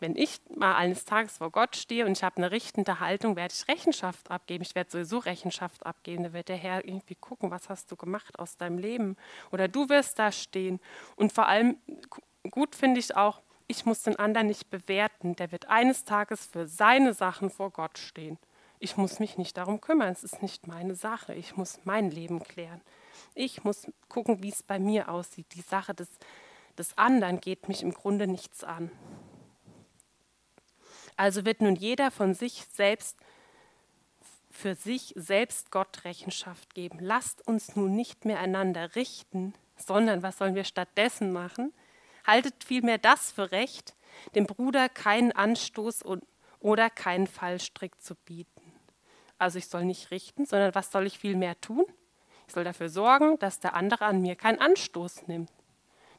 Wenn 0.00 0.16
ich 0.16 0.40
mal 0.54 0.74
eines 0.74 1.04
Tages 1.04 1.38
vor 1.38 1.50
Gott 1.50 1.76
stehe 1.76 2.04
und 2.04 2.12
ich 2.12 2.24
habe 2.24 2.36
eine 2.36 2.50
richtende 2.50 3.00
Haltung, 3.00 3.36
werde 3.36 3.54
ich 3.56 3.68
Rechenschaft 3.68 4.30
abgeben. 4.30 4.62
Ich 4.62 4.74
werde 4.74 4.90
sowieso 4.90 5.18
Rechenschaft 5.18 5.86
abgeben. 5.86 6.24
Da 6.24 6.32
wird 6.32 6.48
der 6.48 6.56
Herr 6.56 6.84
irgendwie 6.84 7.14
gucken, 7.14 7.50
was 7.50 7.68
hast 7.68 7.90
du 7.90 7.96
gemacht 7.96 8.38
aus 8.38 8.56
deinem 8.56 8.78
Leben. 8.78 9.16
Oder 9.50 9.68
du 9.68 9.88
wirst 9.88 10.18
da 10.18 10.32
stehen. 10.32 10.80
Und 11.16 11.32
vor 11.32 11.46
allem 11.46 11.78
gut 12.50 12.74
finde 12.74 13.00
ich 13.00 13.16
auch, 13.16 13.40
ich 13.66 13.86
muss 13.86 14.02
den 14.02 14.16
anderen 14.16 14.48
nicht 14.48 14.68
bewerten. 14.68 15.36
Der 15.36 15.52
wird 15.52 15.68
eines 15.68 16.04
Tages 16.04 16.44
für 16.44 16.66
seine 16.66 17.14
Sachen 17.14 17.48
vor 17.48 17.70
Gott 17.70 17.96
stehen. 17.96 18.38
Ich 18.78 18.96
muss 18.96 19.20
mich 19.20 19.38
nicht 19.38 19.56
darum 19.56 19.80
kümmern. 19.80 20.12
Es 20.12 20.24
ist 20.24 20.42
nicht 20.42 20.66
meine 20.66 20.94
Sache. 20.94 21.34
Ich 21.34 21.56
muss 21.56 21.80
mein 21.84 22.10
Leben 22.10 22.42
klären. 22.42 22.82
Ich 23.34 23.64
muss 23.64 23.90
gucken, 24.08 24.42
wie 24.42 24.50
es 24.50 24.62
bei 24.62 24.78
mir 24.78 25.08
aussieht. 25.08 25.46
Die 25.54 25.60
Sache 25.60 25.94
des, 25.94 26.08
des 26.78 26.96
anderen 26.98 27.40
geht 27.40 27.68
mich 27.68 27.82
im 27.82 27.92
Grunde 27.92 28.26
nichts 28.26 28.64
an. 28.64 28.90
Also 31.16 31.44
wird 31.44 31.60
nun 31.60 31.76
jeder 31.76 32.10
von 32.10 32.34
sich 32.34 32.66
selbst 32.72 33.16
für 34.50 34.74
sich 34.76 35.12
selbst 35.16 35.72
Gott 35.72 36.04
Rechenschaft 36.04 36.74
geben. 36.74 36.98
Lasst 37.00 37.46
uns 37.46 37.74
nun 37.74 37.94
nicht 37.94 38.24
mehr 38.24 38.38
einander 38.38 38.94
richten, 38.94 39.52
sondern 39.76 40.22
was 40.22 40.38
sollen 40.38 40.54
wir 40.54 40.64
stattdessen 40.64 41.32
machen? 41.32 41.72
haltet 42.26 42.64
vielmehr 42.64 42.98
das 42.98 43.30
für 43.30 43.52
recht, 43.52 43.94
dem 44.34 44.46
Bruder 44.46 44.88
keinen 44.88 45.32
Anstoß 45.32 46.02
oder 46.60 46.90
keinen 46.90 47.26
Fallstrick 47.26 48.00
zu 48.00 48.14
bieten. 48.14 48.72
Also 49.38 49.58
ich 49.58 49.68
soll 49.68 49.84
nicht 49.84 50.10
richten, 50.10 50.46
sondern 50.46 50.74
was 50.74 50.90
soll 50.90 51.06
ich 51.06 51.18
vielmehr 51.18 51.60
tun? 51.60 51.84
Ich 52.46 52.54
soll 52.54 52.64
dafür 52.64 52.88
sorgen, 52.88 53.38
dass 53.38 53.60
der 53.60 53.74
andere 53.74 54.04
an 54.04 54.20
mir 54.20 54.36
keinen 54.36 54.58
Anstoß 54.58 55.26
nimmt. 55.26 55.50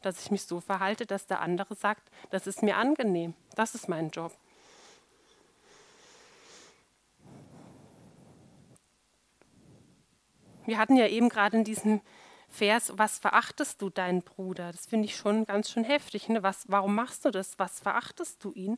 Dass 0.02 0.24
ich 0.24 0.32
mich 0.32 0.44
so 0.44 0.60
verhalte, 0.60 1.06
dass 1.06 1.28
der 1.28 1.40
andere 1.40 1.76
sagt, 1.76 2.10
das 2.30 2.48
ist 2.48 2.62
mir 2.62 2.78
angenehm. 2.78 3.34
Das 3.56 3.76
ist 3.76 3.90
mein 3.90 4.10
Job. 4.10 4.32
Wir 10.66 10.80
hatten 10.80 10.96
ja 10.96 11.08
eben 11.08 11.30
gerade 11.30 11.58
in 11.58 11.64
diesem 11.64 12.02
Vers, 12.50 12.94
was 12.96 13.20
verachtest 13.20 13.82
du 13.82 13.90
deinen 13.90 14.22
Bruder? 14.22 14.72
Das 14.72 14.86
finde 14.86 15.06
ich 15.06 15.16
schon 15.16 15.46
ganz 15.46 15.70
schön 15.70 15.84
heftig. 15.84 16.30
Ne? 16.30 16.42
Was, 16.42 16.66
warum 16.68 16.96
machst 16.96 17.26
du 17.26 17.32
das? 17.32 17.60
Was 17.60 17.80
verachtest 17.80 18.44
du 18.44 18.52
ihn? 18.54 18.78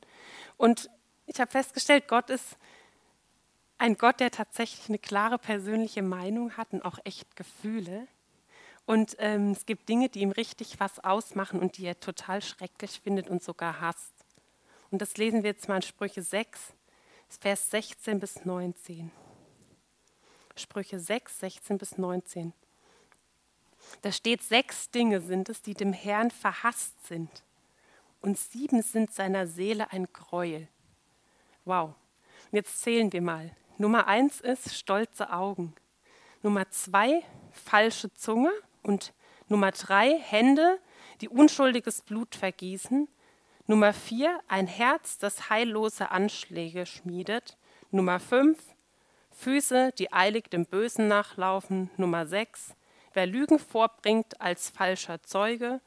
Und 0.57 0.89
ich 1.25 1.39
habe 1.39 1.51
festgestellt, 1.51 2.07
Gott 2.07 2.29
ist 2.29 2.57
ein 3.77 3.97
Gott, 3.97 4.19
der 4.19 4.31
tatsächlich 4.31 4.89
eine 4.89 4.99
klare 4.99 5.37
persönliche 5.37 6.01
Meinung 6.01 6.57
hat 6.57 6.73
und 6.73 6.83
auch 6.83 6.99
echt 7.03 7.35
Gefühle. 7.35 8.07
Und 8.85 9.15
ähm, 9.19 9.51
es 9.51 9.65
gibt 9.65 9.89
Dinge, 9.89 10.09
die 10.09 10.21
ihm 10.21 10.31
richtig 10.31 10.79
was 10.79 11.03
ausmachen 11.03 11.59
und 11.59 11.77
die 11.77 11.85
er 11.85 11.99
total 11.99 12.41
schrecklich 12.41 13.01
findet 13.01 13.29
und 13.29 13.43
sogar 13.43 13.81
hasst. 13.81 14.13
Und 14.91 15.01
das 15.01 15.17
lesen 15.17 15.43
wir 15.43 15.51
jetzt 15.51 15.67
mal 15.67 15.77
in 15.77 15.81
Sprüche 15.81 16.21
6, 16.21 16.73
Vers 17.39 17.69
16 17.69 18.19
bis 18.19 18.45
19. 18.45 19.11
Sprüche 20.55 20.99
6, 20.99 21.39
16 21.39 21.77
bis 21.77 21.97
19. 21.97 22.53
Da 24.01 24.11
steht, 24.11 24.41
sechs 24.43 24.89
Dinge 24.89 25.21
sind 25.21 25.49
es, 25.49 25.61
die 25.61 25.73
dem 25.73 25.93
Herrn 25.93 26.31
verhasst 26.31 27.05
sind. 27.05 27.43
Und 28.21 28.37
sieben 28.37 28.81
sind 28.81 29.13
seiner 29.13 29.47
Seele 29.47 29.91
ein 29.91 30.07
Gräuel. 30.11 30.67
Wow. 31.65 31.93
Und 32.51 32.55
jetzt 32.55 32.81
zählen 32.81 33.11
wir 33.11 33.21
mal. 33.21 33.55
Nummer 33.79 34.07
eins 34.07 34.41
ist 34.41 34.75
stolze 34.75 35.31
Augen. 35.31 35.75
Nummer 36.41 36.69
zwei, 36.71 37.23
falsche 37.51 38.13
Zunge. 38.15 38.51
Und 38.83 39.13
Nummer 39.49 39.71
drei, 39.71 40.17
Hände, 40.17 40.79
die 41.21 41.29
unschuldiges 41.29 42.01
Blut 42.01 42.35
vergießen. 42.35 43.07
Nummer 43.67 43.93
vier, 43.93 44.39
ein 44.47 44.65
Herz, 44.65 45.17
das 45.17 45.49
heillose 45.49 46.09
Anschläge 46.09 46.85
schmiedet. 46.85 47.57
Nummer 47.91 48.19
fünf, 48.19 48.57
Füße, 49.31 49.91
die 49.97 50.11
eilig 50.11 50.49
dem 50.49 50.65
Bösen 50.65 51.07
nachlaufen. 51.07 51.91
Nummer 51.97 52.25
sechs, 52.25 52.75
wer 53.13 53.27
Lügen 53.27 53.59
vorbringt 53.59 54.41
als 54.41 54.69
falscher 54.69 55.21
Zeuge. 55.21 55.81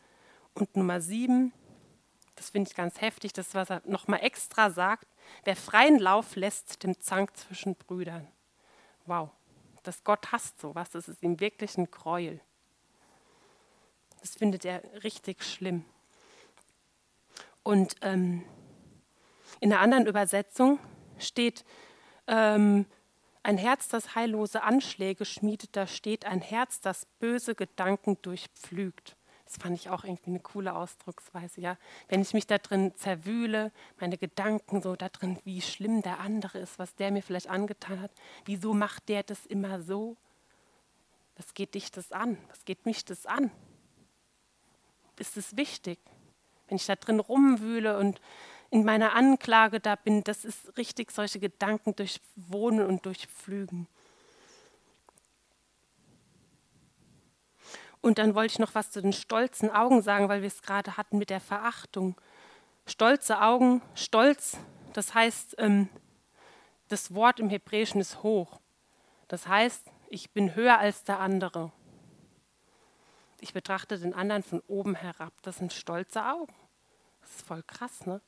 Und 0.55 0.77
Nummer 0.77 1.01
sieben, 1.01 1.53
das 2.41 2.49
finde 2.49 2.71
ich 2.71 2.75
ganz 2.75 3.03
heftig, 3.03 3.35
das, 3.35 3.55
was 3.55 3.69
er 3.69 3.83
nochmal 3.85 4.21
extra 4.23 4.71
sagt, 4.71 5.07
wer 5.45 5.55
freien 5.57 5.99
Lauf 5.99 6.37
lässt 6.37 6.83
dem 6.83 6.99
Zank 6.99 7.37
zwischen 7.37 7.75
Brüdern. 7.75 8.27
Wow, 9.05 9.29
dass 9.83 10.05
Gott 10.05 10.33
hasst 10.33 10.59
sowas, 10.59 10.89
das 10.89 11.07
ist 11.07 11.23
ihm 11.23 11.39
wirklich 11.39 11.77
ein 11.77 11.91
Gräuel. 11.91 12.41
Das 14.23 14.37
findet 14.37 14.65
er 14.65 14.83
richtig 15.05 15.45
schlimm. 15.45 15.85
Und 17.63 17.97
ähm, 18.01 18.43
in 19.61 19.71
einer 19.71 19.83
anderen 19.83 20.07
Übersetzung 20.07 20.79
steht, 21.19 21.67
ähm, 22.27 22.87
ein 23.43 23.59
Herz, 23.59 23.89
das 23.89 24.15
heillose 24.15 24.63
Anschläge 24.63 25.27
schmiedet, 25.27 25.77
da 25.77 25.87
steht 25.87 26.25
ein 26.25 26.41
Herz, 26.41 26.81
das 26.81 27.05
böse 27.19 27.55
Gedanken 27.55 28.17
durchpflügt. 28.23 29.15
Das 29.51 29.61
fand 29.61 29.77
ich 29.77 29.91
auch 29.91 30.05
irgendwie 30.05 30.31
eine 30.31 30.39
coole 30.39 30.77
Ausdrucksweise, 30.77 31.61
ja. 31.61 31.77
Wenn 32.07 32.23
ich 32.23 32.35
mich 32.35 32.47
da 32.47 32.59
drin 32.59 32.95
zerwühle, 32.95 33.73
meine 33.99 34.17
Gedanken 34.17 34.81
so 34.81 34.95
da 34.95 35.09
drin, 35.09 35.41
wie 35.45 35.61
schlimm 35.61 36.03
der 36.03 36.21
andere 36.21 36.59
ist, 36.59 36.79
was 36.79 36.95
der 36.95 37.11
mir 37.11 37.21
vielleicht 37.21 37.49
angetan 37.49 38.01
hat, 38.01 38.13
wieso 38.45 38.75
macht 38.75 39.09
der 39.09 39.25
das 39.25 39.47
immer 39.47 39.83
so? 39.83 40.17
Was 41.37 41.53
geht 41.53 41.75
dich 41.75 41.91
das 41.91 42.13
an? 42.13 42.39
Was 42.49 42.65
geht 42.65 42.87
mich 42.87 43.05
das 43.05 43.27
an? 43.27 43.51
Ist 45.19 45.37
es 45.37 45.57
wichtig? 45.57 45.99
Wenn 46.69 46.77
ich 46.77 46.87
da 46.87 46.95
drin 46.95 47.19
rumwühle 47.19 47.99
und 47.99 48.21
in 48.71 48.85
meiner 48.85 49.15
Anklage 49.17 49.81
da 49.81 49.97
bin, 49.97 50.23
das 50.23 50.45
ist 50.45 50.77
richtig 50.79 51.11
solche 51.11 51.41
Gedanken 51.41 51.97
durchwohnen 51.97 52.87
und 52.87 53.05
durchpflügen. 53.05 53.89
Und 58.01 58.19
dann 58.19 58.35
wollte 58.35 58.53
ich 58.53 58.59
noch 58.59 58.75
was 58.75 58.91
zu 58.91 59.03
den 59.03 59.13
stolzen 59.13 59.71
Augen 59.71 60.03
sagen, 60.03 60.29
weil 60.29 60.41
wir 60.41 60.49
es 60.49 60.63
gerade 60.63 60.97
hatten 60.97 61.19
mit 61.19 61.31
der 61.31 61.41
Verachtung. 61.41 62.17
Stolze 62.87 63.41
Augen, 63.41 63.83
Stolz, 63.95 64.57
das 64.95 65.15
heißt, 65.15 65.57
ähm, 65.59 65.89
das 66.89 67.15
Wort 67.15 67.39
im 67.39 67.51
Hebräischen 67.51 68.01
ist 68.01 68.23
hoch. 68.23 68.61
Das 69.29 69.47
heißt, 69.47 69.87
ich 70.09 70.31
bin 70.31 70.55
höher 70.55 70.79
als 70.79 71.05
der 71.05 71.21
andere. 71.21 71.71
Ich 73.41 73.53
betrachte 73.53 73.99
den 73.99 74.13
anderen 74.13 74.43
von 74.43 74.61
oben 74.67 74.95
herab. 74.95 75.33
Das 75.43 75.59
sind 75.59 75.73
stolze 75.73 76.25
Augen. 76.25 76.53
Das 77.21 77.37
ist 77.37 77.47
voll 77.47 77.63
krass, 77.63 78.07
ne? 78.07 78.21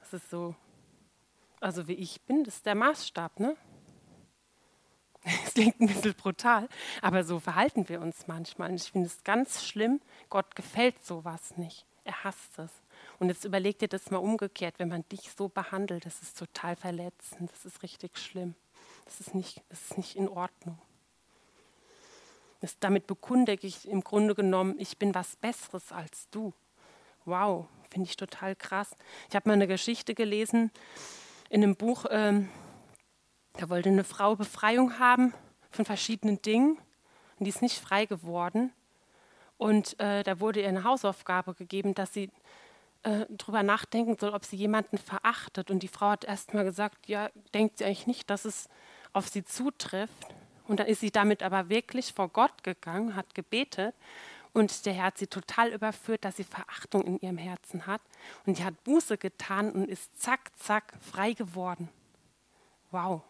Das 0.00 0.14
ist 0.14 0.30
so, 0.30 0.54
also 1.60 1.86
wie 1.86 1.94
ich 1.94 2.20
bin, 2.22 2.44
das 2.44 2.56
ist 2.56 2.66
der 2.66 2.74
Maßstab, 2.74 3.40
ne? 3.40 3.56
Es 5.44 5.54
klingt 5.54 5.80
ein 5.80 5.88
bisschen 5.88 6.14
brutal, 6.14 6.68
aber 7.02 7.24
so 7.24 7.40
verhalten 7.40 7.88
wir 7.88 8.00
uns 8.00 8.28
manchmal. 8.28 8.70
Und 8.70 8.76
ich 8.76 8.92
finde 8.92 9.08
es 9.08 9.24
ganz 9.24 9.64
schlimm. 9.64 10.00
Gott 10.30 10.54
gefällt 10.54 11.04
sowas 11.04 11.56
nicht. 11.56 11.84
Er 12.04 12.22
hasst 12.22 12.58
es. 12.58 12.70
Und 13.18 13.28
jetzt 13.28 13.44
überleg 13.44 13.78
dir 13.78 13.88
das 13.88 14.10
mal 14.10 14.18
umgekehrt, 14.18 14.74
wenn 14.78 14.88
man 14.88 15.04
dich 15.08 15.32
so 15.36 15.48
behandelt, 15.48 16.06
das 16.06 16.22
ist 16.22 16.38
total 16.38 16.76
verletzend, 16.76 17.50
das 17.50 17.64
ist 17.64 17.82
richtig 17.82 18.18
schlimm. 18.18 18.54
Das 19.04 19.20
ist 19.20 19.34
nicht, 19.34 19.62
das 19.68 19.82
ist 19.82 19.96
nicht 19.96 20.16
in 20.16 20.28
Ordnung. 20.28 20.78
Das, 22.60 22.78
damit 22.78 23.06
bekundige 23.06 23.66
ich 23.66 23.88
im 23.88 24.02
Grunde 24.02 24.34
genommen, 24.34 24.76
ich 24.78 24.96
bin 24.98 25.14
was 25.14 25.36
Besseres 25.36 25.92
als 25.92 26.28
du. 26.30 26.52
Wow, 27.24 27.66
finde 27.90 28.08
ich 28.08 28.16
total 28.16 28.54
krass. 28.54 28.96
Ich 29.28 29.34
habe 29.34 29.48
mal 29.48 29.54
eine 29.54 29.66
Geschichte 29.66 30.14
gelesen 30.14 30.70
in 31.50 31.62
einem 31.62 31.76
Buch, 31.76 32.06
ähm, 32.10 32.48
da 33.58 33.68
wollte 33.68 33.88
eine 33.88 34.04
Frau 34.04 34.36
Befreiung 34.36 34.98
haben 34.98 35.32
von 35.70 35.84
verschiedenen 35.84 36.40
Dingen 36.42 36.78
und 37.38 37.44
die 37.44 37.50
ist 37.50 37.62
nicht 37.62 37.78
frei 37.78 38.06
geworden. 38.06 38.72
Und 39.58 39.98
äh, 40.00 40.22
da 40.22 40.40
wurde 40.40 40.60
ihr 40.60 40.68
eine 40.68 40.84
Hausaufgabe 40.84 41.54
gegeben, 41.54 41.94
dass 41.94 42.12
sie 42.12 42.30
äh, 43.02 43.24
darüber 43.30 43.62
nachdenken 43.62 44.16
soll, 44.18 44.34
ob 44.34 44.44
sie 44.44 44.56
jemanden 44.56 44.98
verachtet. 44.98 45.70
Und 45.70 45.82
die 45.82 45.88
Frau 45.88 46.10
hat 46.10 46.24
erst 46.24 46.52
mal 46.52 46.64
gesagt, 46.64 47.08
ja, 47.08 47.30
denkt 47.54 47.78
sie 47.78 47.84
eigentlich 47.84 48.06
nicht, 48.06 48.28
dass 48.28 48.44
es 48.44 48.68
auf 49.12 49.28
sie 49.28 49.44
zutrifft. 49.44 50.26
Und 50.68 50.80
dann 50.80 50.86
ist 50.86 51.00
sie 51.00 51.10
damit 51.10 51.42
aber 51.42 51.68
wirklich 51.68 52.12
vor 52.12 52.28
Gott 52.28 52.62
gegangen, 52.62 53.16
hat 53.16 53.34
gebetet 53.34 53.94
und 54.52 54.86
der 54.86 54.94
Herr 54.94 55.04
hat 55.04 55.18
sie 55.18 55.26
total 55.26 55.68
überführt, 55.68 56.24
dass 56.24 56.36
sie 56.36 56.44
Verachtung 56.44 57.02
in 57.02 57.20
ihrem 57.20 57.36
Herzen 57.36 57.86
hat. 57.86 58.00
Und 58.46 58.56
sie 58.56 58.64
hat 58.64 58.84
Buße 58.84 59.18
getan 59.18 59.70
und 59.70 59.88
ist 59.88 60.18
zack, 60.18 60.50
zack 60.56 60.94
frei 61.00 61.34
geworden. 61.34 61.90
Wow. 62.90 63.22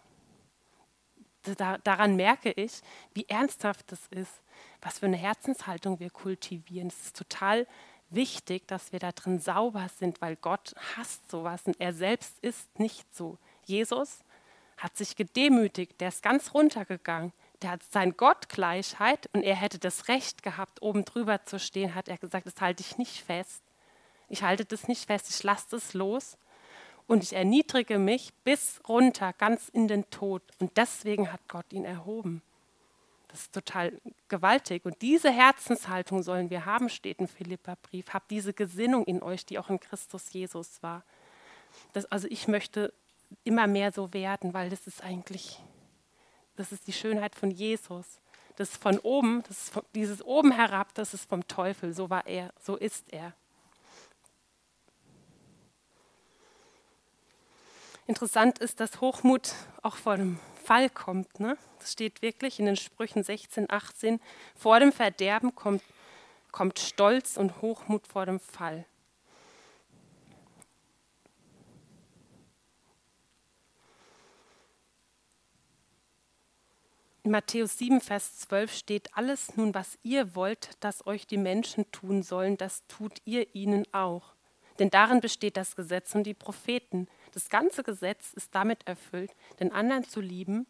Da, 1.56 1.78
daran 1.78 2.16
merke 2.16 2.50
ich, 2.52 2.80
wie 3.14 3.26
ernsthaft 3.28 3.90
das 3.92 4.06
ist, 4.08 4.42
was 4.82 4.98
für 4.98 5.06
eine 5.06 5.16
Herzenshaltung 5.16 6.00
wir 6.00 6.10
kultivieren. 6.10 6.88
Es 6.88 7.06
ist 7.06 7.16
total 7.16 7.66
wichtig, 8.10 8.66
dass 8.68 8.92
wir 8.92 8.98
da 8.98 9.12
drin 9.12 9.38
sauber 9.38 9.88
sind, 9.98 10.20
weil 10.20 10.36
Gott 10.36 10.74
hasst 10.96 11.30
sowas 11.30 11.62
und 11.64 11.80
er 11.80 11.92
selbst 11.92 12.38
ist 12.40 12.78
nicht 12.78 13.14
so. 13.14 13.38
Jesus 13.64 14.20
hat 14.76 14.96
sich 14.96 15.16
gedemütigt, 15.16 16.00
der 16.00 16.08
ist 16.08 16.22
ganz 16.22 16.52
runtergegangen 16.54 17.32
der 17.62 17.70
hat 17.70 17.82
sein 17.90 18.16
Gottgleichheit 18.16 19.28
und 19.32 19.42
er 19.42 19.56
hätte 19.56 19.78
das 19.78 20.08
Recht 20.08 20.42
gehabt, 20.42 20.82
oben 20.82 21.04
drüber 21.04 21.44
zu 21.44 21.58
stehen, 21.58 21.94
hat 21.94 22.08
er 22.08 22.18
gesagt, 22.18 22.46
das 22.46 22.60
halte 22.60 22.82
ich 22.82 22.98
nicht 22.98 23.22
fest. 23.22 23.62
Ich 24.28 24.42
halte 24.42 24.64
das 24.64 24.88
nicht 24.88 25.06
fest, 25.06 25.30
ich 25.30 25.42
lasse 25.42 25.66
das 25.70 25.94
los 25.94 26.36
und 27.06 27.22
ich 27.22 27.32
erniedrige 27.32 27.98
mich 27.98 28.32
bis 28.44 28.80
runter, 28.88 29.32
ganz 29.32 29.68
in 29.68 29.88
den 29.88 30.08
Tod. 30.10 30.42
Und 30.58 30.76
deswegen 30.76 31.32
hat 31.32 31.40
Gott 31.48 31.72
ihn 31.72 31.84
erhoben. 31.84 32.42
Das 33.28 33.42
ist 33.42 33.52
total 33.52 34.00
gewaltig. 34.28 34.84
Und 34.84 35.02
diese 35.02 35.30
Herzenshaltung 35.30 36.22
sollen 36.22 36.50
wir 36.50 36.64
haben, 36.64 36.88
steht 36.88 37.18
im 37.18 37.28
Philipperbrief. 37.28 38.12
Habt 38.12 38.30
diese 38.30 38.52
Gesinnung 38.52 39.04
in 39.04 39.22
euch, 39.22 39.44
die 39.44 39.58
auch 39.58 39.70
in 39.70 39.78
Christus 39.78 40.32
Jesus 40.32 40.82
war. 40.82 41.04
Das, 41.92 42.06
also 42.06 42.26
ich 42.30 42.48
möchte 42.48 42.92
immer 43.44 43.66
mehr 43.66 43.92
so 43.92 44.12
werden, 44.12 44.54
weil 44.54 44.70
das 44.70 44.86
ist 44.86 45.02
eigentlich 45.02 45.60
das 46.56 46.72
ist 46.72 46.86
die 46.86 46.92
Schönheit 46.92 47.34
von 47.34 47.50
Jesus. 47.50 48.20
Das 48.56 48.70
ist 48.70 48.82
von 48.82 48.98
oben, 49.00 49.42
das 49.46 49.64
ist 49.64 49.70
von, 49.70 49.82
dieses 49.94 50.22
oben 50.24 50.50
herab, 50.52 50.94
das 50.94 51.12
ist 51.12 51.28
vom 51.28 51.46
Teufel. 51.46 51.92
So 51.92 52.08
war 52.08 52.26
er, 52.26 52.52
so 52.60 52.76
ist 52.76 53.12
er. 53.12 53.34
Interessant 58.06 58.60
ist, 58.60 58.78
dass 58.78 59.00
Hochmut 59.00 59.52
auch 59.82 59.96
vor 59.96 60.16
dem 60.16 60.38
Fall 60.62 60.88
kommt. 60.88 61.40
Ne? 61.40 61.58
Das 61.80 61.92
steht 61.92 62.22
wirklich 62.22 62.60
in 62.60 62.66
den 62.66 62.76
Sprüchen 62.76 63.24
16, 63.24 63.68
18. 63.68 64.20
Vor 64.54 64.78
dem 64.78 64.92
Verderben 64.92 65.54
kommt, 65.54 65.82
kommt 66.52 66.78
Stolz 66.78 67.36
und 67.36 67.60
Hochmut 67.62 68.06
vor 68.06 68.26
dem 68.26 68.38
Fall. 68.38 68.84
In 77.24 77.32
Matthäus 77.32 77.76
7, 77.78 78.00
Vers 78.00 78.38
12 78.38 78.72
steht, 78.72 79.16
alles 79.16 79.56
nun, 79.56 79.74
was 79.74 79.98
ihr 80.04 80.36
wollt, 80.36 80.70
dass 80.78 81.04
euch 81.08 81.26
die 81.26 81.38
Menschen 81.38 81.90
tun 81.90 82.22
sollen, 82.22 82.56
das 82.56 82.86
tut 82.86 83.20
ihr 83.24 83.52
ihnen 83.52 83.84
auch. 83.92 84.36
Denn 84.78 84.90
darin 84.90 85.20
besteht 85.20 85.56
das 85.56 85.74
Gesetz 85.74 86.14
und 86.14 86.22
die 86.22 86.34
Propheten. 86.34 87.08
Das 87.36 87.50
ganze 87.50 87.82
Gesetz 87.82 88.32
ist 88.32 88.54
damit 88.54 88.86
erfüllt, 88.86 89.30
den 89.60 89.70
anderen 89.70 90.04
zu 90.04 90.22
lieben 90.22 90.66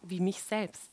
wie 0.00 0.20
mich 0.20 0.40
selbst. 0.40 0.92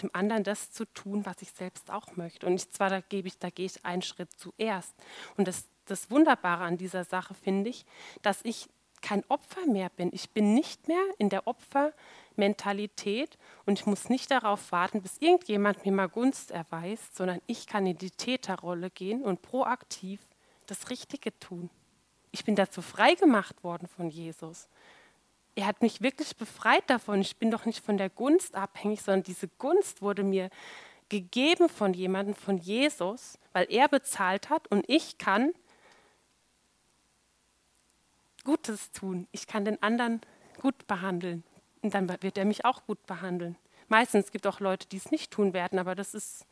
Dem 0.00 0.10
anderen 0.12 0.44
das 0.44 0.70
zu 0.70 0.84
tun, 0.84 1.26
was 1.26 1.42
ich 1.42 1.50
selbst 1.50 1.90
auch 1.90 2.14
möchte. 2.14 2.46
Und 2.46 2.54
ich, 2.54 2.70
zwar, 2.70 2.90
da, 2.90 3.00
gebe 3.00 3.26
ich, 3.26 3.40
da 3.40 3.50
gehe 3.50 3.66
ich 3.66 3.84
einen 3.84 4.02
Schritt 4.02 4.30
zuerst. 4.38 4.94
Und 5.36 5.48
das, 5.48 5.64
das 5.86 6.12
Wunderbare 6.12 6.62
an 6.62 6.78
dieser 6.78 7.02
Sache 7.02 7.34
finde 7.34 7.70
ich, 7.70 7.84
dass 8.22 8.38
ich 8.44 8.68
kein 9.00 9.24
Opfer 9.28 9.66
mehr 9.66 9.88
bin. 9.88 10.10
Ich 10.12 10.30
bin 10.30 10.54
nicht 10.54 10.86
mehr 10.86 11.02
in 11.18 11.28
der 11.28 11.48
Opfermentalität 11.48 13.36
und 13.66 13.80
ich 13.80 13.86
muss 13.86 14.08
nicht 14.08 14.30
darauf 14.30 14.70
warten, 14.70 15.02
bis 15.02 15.18
irgendjemand 15.18 15.84
mir 15.84 15.90
mal 15.90 16.08
Gunst 16.08 16.52
erweist, 16.52 17.16
sondern 17.16 17.42
ich 17.48 17.66
kann 17.66 17.84
in 17.84 17.98
die 17.98 18.12
Täterrolle 18.12 18.90
gehen 18.90 19.24
und 19.24 19.42
proaktiv 19.42 20.20
das 20.66 20.88
Richtige 20.88 21.36
tun. 21.40 21.68
Ich 22.32 22.44
bin 22.44 22.56
dazu 22.56 22.82
freigemacht 22.82 23.62
worden 23.62 23.86
von 23.86 24.08
Jesus. 24.08 24.68
Er 25.54 25.66
hat 25.66 25.82
mich 25.82 26.00
wirklich 26.00 26.36
befreit 26.36 26.88
davon. 26.88 27.20
Ich 27.20 27.36
bin 27.36 27.50
doch 27.50 27.66
nicht 27.66 27.84
von 27.84 27.98
der 27.98 28.08
Gunst 28.08 28.54
abhängig, 28.54 29.02
sondern 29.02 29.22
diese 29.22 29.48
Gunst 29.48 30.00
wurde 30.00 30.24
mir 30.24 30.48
gegeben 31.10 31.68
von 31.68 31.92
jemandem, 31.92 32.34
von 32.34 32.56
Jesus, 32.56 33.38
weil 33.52 33.66
er 33.68 33.86
bezahlt 33.86 34.48
hat 34.48 34.66
und 34.68 34.84
ich 34.88 35.18
kann 35.18 35.52
Gutes 38.44 38.90
tun. 38.92 39.28
Ich 39.30 39.46
kann 39.46 39.66
den 39.66 39.80
anderen 39.82 40.22
gut 40.60 40.86
behandeln 40.86 41.44
und 41.82 41.92
dann 41.92 42.08
wird 42.22 42.38
er 42.38 42.46
mich 42.46 42.64
auch 42.64 42.86
gut 42.86 43.04
behandeln. 43.06 43.56
Meistens 43.88 44.32
gibt 44.32 44.46
es 44.46 44.52
auch 44.52 44.60
Leute, 44.60 44.88
die 44.88 44.96
es 44.96 45.10
nicht 45.10 45.30
tun 45.30 45.52
werden, 45.52 45.78
aber 45.78 45.94
das 45.94 46.14
ist 46.14 46.46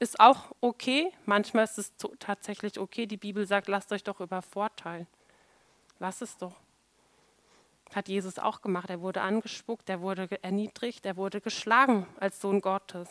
ist 0.00 0.18
auch 0.18 0.52
okay. 0.60 1.12
Manchmal 1.26 1.64
ist 1.64 1.78
es 1.78 1.92
tatsächlich 2.18 2.78
okay. 2.78 3.06
Die 3.06 3.16
Bibel 3.16 3.46
sagt, 3.46 3.68
lasst 3.68 3.92
euch 3.92 4.02
doch 4.02 4.20
übervorteilen. 4.20 5.06
Lass 5.98 6.22
es 6.22 6.36
doch. 6.38 6.56
Hat 7.94 8.08
Jesus 8.08 8.38
auch 8.38 8.62
gemacht. 8.62 8.88
Er 8.88 9.00
wurde 9.00 9.20
angespuckt, 9.20 9.88
er 9.88 10.00
wurde 10.00 10.42
erniedrigt, 10.42 11.04
er 11.04 11.16
wurde 11.16 11.40
geschlagen 11.40 12.06
als 12.18 12.40
Sohn 12.40 12.60
Gottes. 12.60 13.08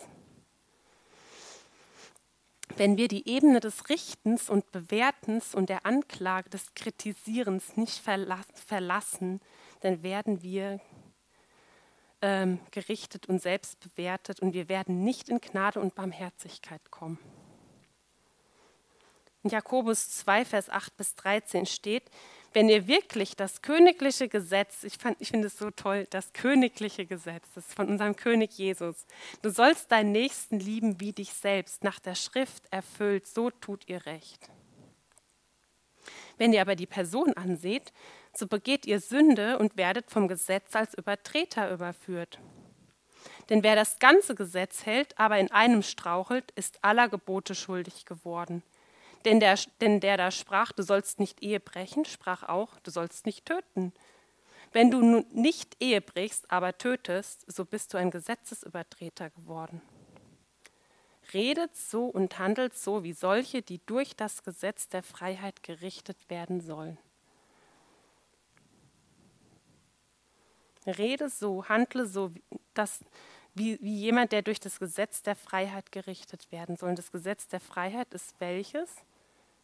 Wenn 2.76 2.98
wir 2.98 3.08
die 3.08 3.28
Ebene 3.28 3.60
des 3.60 3.90
Richtens 3.90 4.50
und 4.50 4.72
Bewertens 4.72 5.54
und 5.54 5.70
der 5.70 5.86
Anklage, 5.86 6.50
des 6.50 6.74
Kritisierens 6.76 7.78
nicht 7.78 8.00
verlassen, 8.00 9.42
dann 9.82 10.02
werden 10.02 10.42
wir 10.44 10.80
ähm, 12.22 12.60
gerichtet 12.72 13.28
und 13.28 13.42
selbst 13.42 13.80
bewertet 13.80 14.40
und 14.42 14.54
wir 14.54 14.70
werden 14.70 15.04
nicht 15.04 15.30
in 15.30 15.42
Gnade 15.42 15.80
und 15.80 15.96
Barmherzigkeit 15.96 16.92
kommen. 16.92 17.20
In 19.44 19.52
Jakobus 19.52 20.10
2, 20.10 20.44
Vers 20.44 20.70
8 20.70 20.98
bis 20.98 21.16
13 21.16 21.66
steht, 21.66 22.04
wenn 22.54 22.68
ihr 22.68 22.88
wirklich 22.88 23.36
das 23.36 23.62
königliche 23.62 24.28
Gesetz, 24.28 24.84
ich, 24.84 24.98
ich 25.20 25.30
finde 25.30 25.48
es 25.48 25.58
so 25.58 25.70
toll, 25.72 26.08
das 26.10 26.34
königliche 26.34 27.06
Gesetz, 27.06 27.44
das 27.56 27.68
ist 27.68 27.76
von 27.76 27.88
unserem 27.88 28.16
König 28.16 28.58
Jesus, 28.58 29.06
du 29.42 29.50
sollst 29.50 29.92
deinen 29.92 30.12
Nächsten 30.12 30.60
lieben 30.60 31.00
wie 31.00 31.14
dich 31.14 31.32
selbst, 31.34 31.84
nach 31.84 32.00
der 32.00 32.16
Schrift 32.16 32.64
erfüllt, 32.72 33.28
so 33.28 33.50
tut 33.50 33.88
ihr 33.88 34.06
recht. 34.06 34.50
Wenn 36.38 36.54
ihr 36.54 36.62
aber 36.62 36.76
die 36.76 36.88
Person 36.88 37.34
anseht, 37.34 37.94
so 38.40 38.48
begeht 38.48 38.86
ihr 38.86 39.00
Sünde 39.00 39.60
und 39.60 39.78
werdet 39.78 40.10
vom 40.10 40.28
Gesetz 40.28 40.76
als 40.76 40.94
Übertreter 40.94 41.72
überführt. 41.72 42.40
Denn 43.50 43.64
wer 43.64 43.76
das 43.76 44.00
ganze 44.00 44.36
Gesetz 44.36 44.86
hält, 44.86 45.18
aber 45.20 45.38
in 45.40 45.52
einem 45.52 45.84
strauchelt, 45.84 46.52
ist 46.52 46.84
aller 46.84 47.10
Gebote 47.10 47.56
schuldig 47.56 48.06
geworden. 48.06 48.64
Denn 49.26 49.40
der, 49.40 49.60
denn 49.82 50.00
der 50.00 50.18
da 50.18 50.32
sprach, 50.32 50.72
du 50.72 50.84
sollst 50.84 51.20
nicht 51.20 51.44
Ehe 51.44 51.60
brechen, 51.60 52.06
sprach 52.06 52.44
auch, 52.44 52.80
du 52.80 52.92
sollst 52.92 53.26
nicht 53.26 53.46
töten. 53.46 53.92
Wenn 54.72 54.92
du 54.92 55.02
nun 55.02 55.26
nicht 55.32 55.76
Ehe 55.82 56.00
brichst, 56.00 56.52
aber 56.52 56.78
tötest, 56.78 57.44
so 57.52 57.66
bist 57.66 57.94
du 57.94 57.98
ein 57.98 58.12
Gesetzesübertreter 58.12 59.32
geworden. 59.32 59.82
Redet 61.34 61.76
so 61.76 62.06
und 62.06 62.40
handelt 62.40 62.78
so 62.78 63.04
wie 63.04 63.14
solche, 63.14 63.62
die 63.62 63.84
durch 63.86 64.16
das 64.16 64.44
Gesetz 64.44 64.88
der 64.88 65.04
Freiheit 65.04 65.64
gerichtet 65.64 66.30
werden 66.30 66.62
sollen. 66.62 66.98
Rede 70.86 71.30
so, 71.30 71.68
handle 71.68 72.06
so, 72.06 72.32
dass, 72.74 73.00
wie, 73.54 73.80
wie 73.82 73.96
jemand, 73.96 74.32
der 74.32 74.42
durch 74.42 74.60
das 74.60 74.80
Gesetz 74.80 75.22
der 75.22 75.36
Freiheit 75.36 75.92
gerichtet 75.92 76.52
werden 76.52 76.76
soll. 76.76 76.90
Und 76.90 77.00
das 77.00 77.12
Gesetz 77.12 77.48
der 77.48 77.60
Freiheit 77.60 78.14
ist 78.14 78.36
welches? 78.40 78.90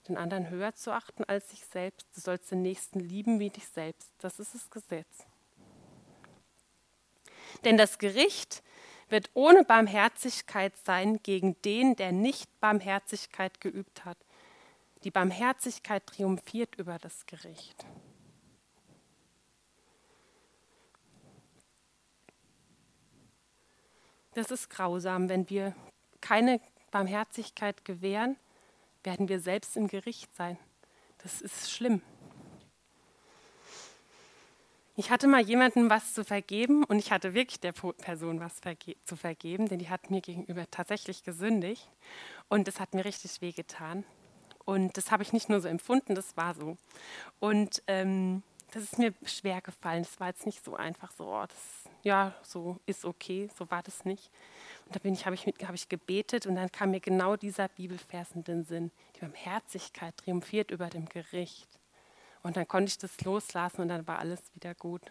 Den 0.08 0.17
anderen 0.17 0.49
höher 0.49 0.75
zu 0.75 0.91
achten 0.91 1.23
als 1.23 1.49
sich 1.49 1.65
selbst. 1.65 2.08
Du 2.15 2.21
sollst 2.21 2.51
den 2.51 2.62
Nächsten 2.62 2.99
lieben 2.99 3.39
wie 3.39 3.49
dich 3.49 3.67
selbst. 3.67 4.12
Das 4.19 4.39
ist 4.39 4.54
das 4.54 4.69
Gesetz. 4.69 5.25
Denn 7.63 7.78
das 7.78 7.97
Gericht 7.97 8.62
wird 9.10 9.30
ohne 9.34 9.63
Barmherzigkeit 9.63 10.73
sein 10.84 11.19
gegen 11.23 11.60
den, 11.63 11.95
der 11.95 12.12
nicht 12.12 12.49
Barmherzigkeit 12.60 13.62
geübt 13.62 14.06
hat. 14.06 14.17
Die 15.04 15.12
Barmherzigkeit 15.12 16.06
triumphiert 16.08 16.75
über 16.75 16.97
das 16.97 17.25
Gericht. 17.25 17.86
Das 24.36 24.52
ist 24.52 24.69
grausam. 24.69 25.30
Wenn 25.30 25.50
wir 25.50 25.74
keine 26.19 26.60
Barmherzigkeit 26.91 27.86
gewähren, 27.86 28.36
werden 29.04 29.30
wir 29.30 29.39
selbst 29.39 29.78
im 29.78 29.88
Gericht 29.88 30.36
sein. 30.36 30.58
Das 31.24 31.41
ist 31.41 31.71
schlimm. 31.71 32.02
Ich 34.98 35.10
hatte 35.10 35.28
mal 35.28 35.41
jemandem 35.41 35.89
was 35.89 36.13
zu 36.13 36.26
vergeben 36.26 36.84
und 36.84 37.00
ich 37.00 37.12
hatte 37.12 37.34
wirklich 37.34 37.62
der 37.62 37.71
Person 37.71 38.41
was 38.41 38.60
verge 38.60 38.98
zu 39.06 39.15
vergeben, 39.15 39.69
denn 39.69 39.80
die 39.80 39.89
hat 39.89 40.10
mir 40.12 40.21
gegenüber 40.21 40.69
tatsächlich 40.69 41.24
gesündigt 41.24 41.89
und 42.50 42.67
das 42.67 42.80
hat 42.80 42.93
mir 42.93 43.06
richtig 43.06 43.41
wehgetan. 43.41 44.04
Und 44.65 44.98
das 44.98 45.12
habe 45.12 45.24
ich 45.24 45.32
nicht 45.32 45.48
nur 45.48 45.62
so 45.62 45.67
empfunden, 45.67 46.13
das 46.13 46.36
war 46.36 46.56
so. 46.56 46.78
Und 47.39 47.84
ähm, 47.88 48.43
das 48.75 48.83
ist 48.83 48.99
mir 48.99 49.13
schwer 49.23 49.61
gefallen. 49.61 50.03
Das 50.03 50.19
war 50.19 50.27
jetzt 50.27 50.45
nicht 50.45 50.61
so 50.61 50.75
einfach 50.75 51.09
so, 51.11 51.33
oh, 51.33 51.45
das, 51.47 51.89
ja, 52.03 52.35
so 52.43 52.77
ist 52.85 53.05
okay, 53.05 53.49
so 53.57 53.71
war 53.71 53.81
das 53.81 54.03
nicht. 54.03 54.29
Und 54.85 54.97
da 54.97 55.09
ich, 55.09 55.25
habe 55.25 55.33
ich, 55.33 55.45
hab 55.45 55.73
ich 55.73 55.88
gebetet 55.88 56.45
und 56.45 56.55
dann 56.55 56.69
kam 56.69 56.91
mir 56.91 56.99
genau 56.99 57.38
dieser 57.38 57.69
Bibelvers 57.69 58.33
in 58.33 58.43
den 58.43 58.65
Sinn. 58.65 58.91
Die 59.15 59.21
Barmherzigkeit 59.21 60.17
triumphiert 60.17 60.71
über 60.71 60.89
dem 60.89 61.07
Gericht. 61.07 61.69
Und 62.43 62.57
dann 62.57 62.67
konnte 62.67 62.89
ich 62.89 62.97
das 62.97 63.21
loslassen 63.21 63.79
und 63.79 63.88
dann 63.88 64.05
war 64.07 64.19
alles 64.19 64.41
wieder 64.55 64.75
gut. 64.75 65.09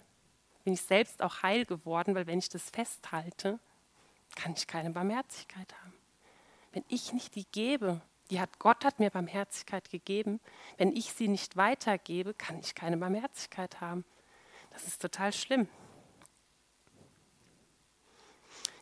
Bin 0.64 0.74
ich 0.74 0.82
selbst 0.82 1.22
auch 1.22 1.42
heil 1.42 1.64
geworden, 1.64 2.14
weil 2.14 2.26
wenn 2.26 2.40
ich 2.40 2.50
das 2.50 2.68
festhalte, 2.68 3.58
kann 4.36 4.52
ich 4.54 4.66
keine 4.66 4.90
Barmherzigkeit 4.90 5.72
haben. 5.80 5.94
Wenn 6.72 6.84
ich 6.88 7.14
nicht 7.14 7.34
die 7.34 7.46
gebe, 7.50 8.02
die 8.30 8.40
hat 8.40 8.58
Gott 8.58 8.84
hat 8.84 9.00
mir 9.00 9.10
Barmherzigkeit 9.10 9.90
gegeben. 9.90 10.40
Wenn 10.76 10.94
ich 10.94 11.12
sie 11.12 11.28
nicht 11.28 11.56
weitergebe, 11.56 12.34
kann 12.34 12.58
ich 12.58 12.74
keine 12.74 12.96
Barmherzigkeit 12.96 13.80
haben. 13.80 14.04
Das 14.70 14.84
ist 14.84 15.00
total 15.00 15.32
schlimm. 15.32 15.68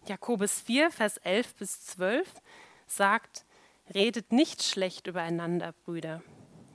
Jakobus 0.07 0.61
4, 0.61 0.91
Vers 0.91 1.19
11 1.19 1.55
bis 1.55 1.85
12 1.87 2.29
sagt, 2.87 3.45
redet 3.95 4.33
nicht 4.33 4.63
schlecht 4.63 5.07
übereinander, 5.07 5.73
Brüder. 5.85 6.23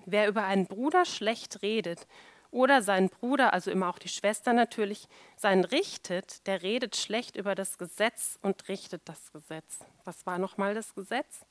Wer 0.06 0.28
über 0.28 0.44
einen 0.46 0.68
Bruder 0.68 1.04
schlecht 1.04 1.62
redet 1.62 2.08
oder 2.52 2.82
seinen 2.82 3.10
Bruder, 3.10 3.54
also 3.54 3.70
immer 3.72 3.90
auch 3.90 4.00
die 4.00 4.08
Schwester 4.08 4.54
natürlich, 4.54 5.08
seinen 5.36 5.66
richtet, 5.66 6.48
der 6.48 6.62
redet 6.62 6.96
schlecht 6.96 7.36
über 7.36 7.56
das 7.56 7.78
Gesetz 7.78 8.40
und 8.42 8.70
richtet 8.70 9.02
das 9.06 9.32
Gesetz. 9.34 9.80
Was 10.06 10.26
war 10.26 10.38
nochmal 10.38 10.74
das 10.74 10.96
Gesetz? 10.96 11.46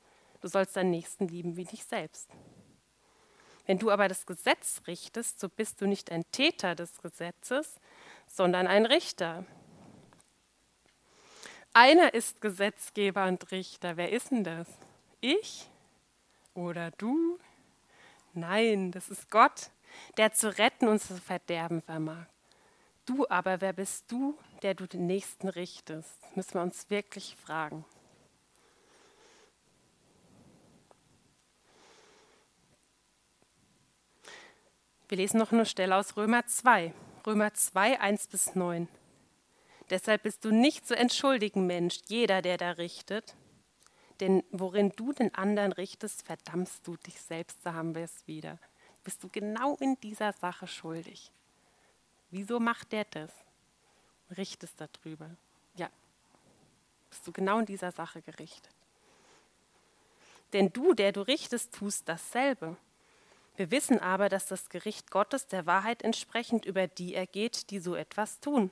Du 0.47 0.51
sollst 0.51 0.77
deinen 0.77 0.93
Nächsten 0.93 1.27
lieben 1.27 1.57
wie 1.57 1.65
dich 1.65 1.83
selbst. 1.83 2.31
Wenn 3.67 3.81
du 3.81 3.91
aber 3.91 4.07
das 4.07 4.27
Gesetz 4.27 4.81
richtest, 4.87 5.41
so 5.41 5.49
bist 5.49 5.81
du 5.81 5.89
nicht 5.89 6.13
ein 6.13 6.23
Täter 6.31 6.77
des 6.77 7.03
Gesetzes, 7.03 7.81
sondern 8.29 8.69
ein 8.69 8.87
Richter. 8.87 9.45
Einer 11.73 12.15
ist 12.15 12.41
Gesetzgeber 12.41 13.27
und 13.27 13.51
Richter. 13.51 13.97
Wer 13.97 14.13
ist 14.13 14.31
denn 14.31 14.45
das? 14.45 14.69
Ich 15.21 15.69
oder 16.55 16.93
du? 16.93 17.41
Nein, 18.33 18.93
das 18.93 19.09
ist 19.09 19.29
Gott, 19.33 19.71
der 20.17 20.33
zu 20.33 20.57
retten 20.57 20.87
und 20.87 21.03
zu 21.03 21.17
verderben 21.17 21.83
vermag. 21.83 22.27
Du 23.05 23.27
aber, 23.29 23.61
wer 23.61 23.73
bist 23.73 24.13
du, 24.13 24.39
der 24.63 24.75
du 24.75 24.87
den 24.87 25.09
Nächsten 25.09 25.49
richtest? 25.49 26.37
Müssen 26.37 26.55
wir 26.55 26.63
uns 26.63 26.89
wirklich 26.89 27.35
fragen. 27.35 27.85
Wir 35.09 35.19
lesen 35.19 35.39
noch 35.39 35.53
eine 35.53 35.67
Stelle 35.67 35.95
aus 35.95 36.17
Römer 36.17 36.47
2. 36.47 36.93
Römer 37.25 37.55
2, 37.55 38.01
1 38.01 38.27
bis 38.27 38.57
9. 38.57 38.89
Deshalb 39.89 40.25
bist 40.25 40.45
du 40.45 40.51
nicht 40.51 40.85
zu 40.85 40.97
entschuldigen, 40.97 41.65
Mensch, 41.67 42.01
jeder, 42.09 42.43
der 42.43 42.57
da 42.57 42.73
richtet. 42.73 43.37
Denn 44.19 44.43
worin 44.51 44.91
du 44.97 45.13
den 45.13 45.33
anderen 45.33 45.71
richtest, 45.71 46.27
verdammst 46.27 46.85
du 46.89 46.97
dich 46.97 47.21
selbst, 47.21 47.59
da 47.63 47.75
haben 47.75 47.95
wir 47.95 48.03
es 48.03 48.27
wieder. 48.27 48.59
Bist 49.05 49.23
du 49.23 49.29
genau 49.29 49.77
in 49.77 49.95
dieser 50.01 50.33
Sache 50.33 50.67
schuldig. 50.67 51.31
Wieso 52.31 52.59
macht 52.59 52.91
der 52.91 53.05
das? 53.05 53.31
Richtest 54.37 54.81
darüber. 54.81 55.31
Ja, 55.77 55.89
bist 57.11 57.25
du 57.25 57.31
genau 57.31 57.61
in 57.61 57.67
dieser 57.67 57.93
Sache 57.93 58.23
gerichtet. 58.23 58.75
Denn 60.53 60.73
du, 60.73 60.95
der 60.95 61.13
du 61.13 61.21
richtest, 61.21 61.73
tust 61.73 62.09
dasselbe. 62.09 62.77
Wir 63.57 63.71
wissen 63.71 63.99
aber, 63.99 64.29
dass 64.29 64.47
das 64.47 64.69
Gericht 64.69 65.11
Gottes 65.11 65.47
der 65.47 65.65
Wahrheit 65.67 66.03
entsprechend 66.03 66.67
über 66.67 66.87
die 66.87 67.15
ergeht, 67.15 67.71
die 67.71 67.79
so 67.79 67.95
etwas 67.95 68.41
tun. 68.41 68.71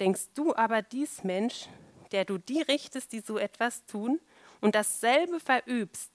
Denkst 0.00 0.28
du 0.34 0.54
aber 0.54 0.82
dies, 0.82 1.24
Mensch, 1.24 1.68
der 2.12 2.26
du 2.26 2.36
die 2.36 2.60
richtest, 2.60 3.12
die 3.12 3.20
so 3.20 3.38
etwas 3.38 3.86
tun, 3.86 4.20
und 4.60 4.74
dasselbe 4.74 5.40
verübst, 5.40 6.10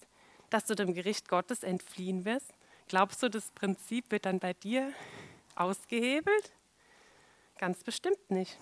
dass 0.50 0.66
du 0.66 0.76
dem 0.76 0.94
Gericht 0.94 1.28
Gottes 1.28 1.64
entfliehen 1.64 2.24
wirst? 2.24 2.54
Glaubst 2.88 3.22
du, 3.22 3.30
das 3.30 3.52
Prinzip 3.52 4.12
wird 4.12 4.26
dann 4.26 4.40
bei 4.40 4.54
dir 4.54 4.94
ausgehebelt? 5.56 6.52
Ganz 7.58 7.84
bestimmt 7.84 8.30
nicht. 8.30 8.58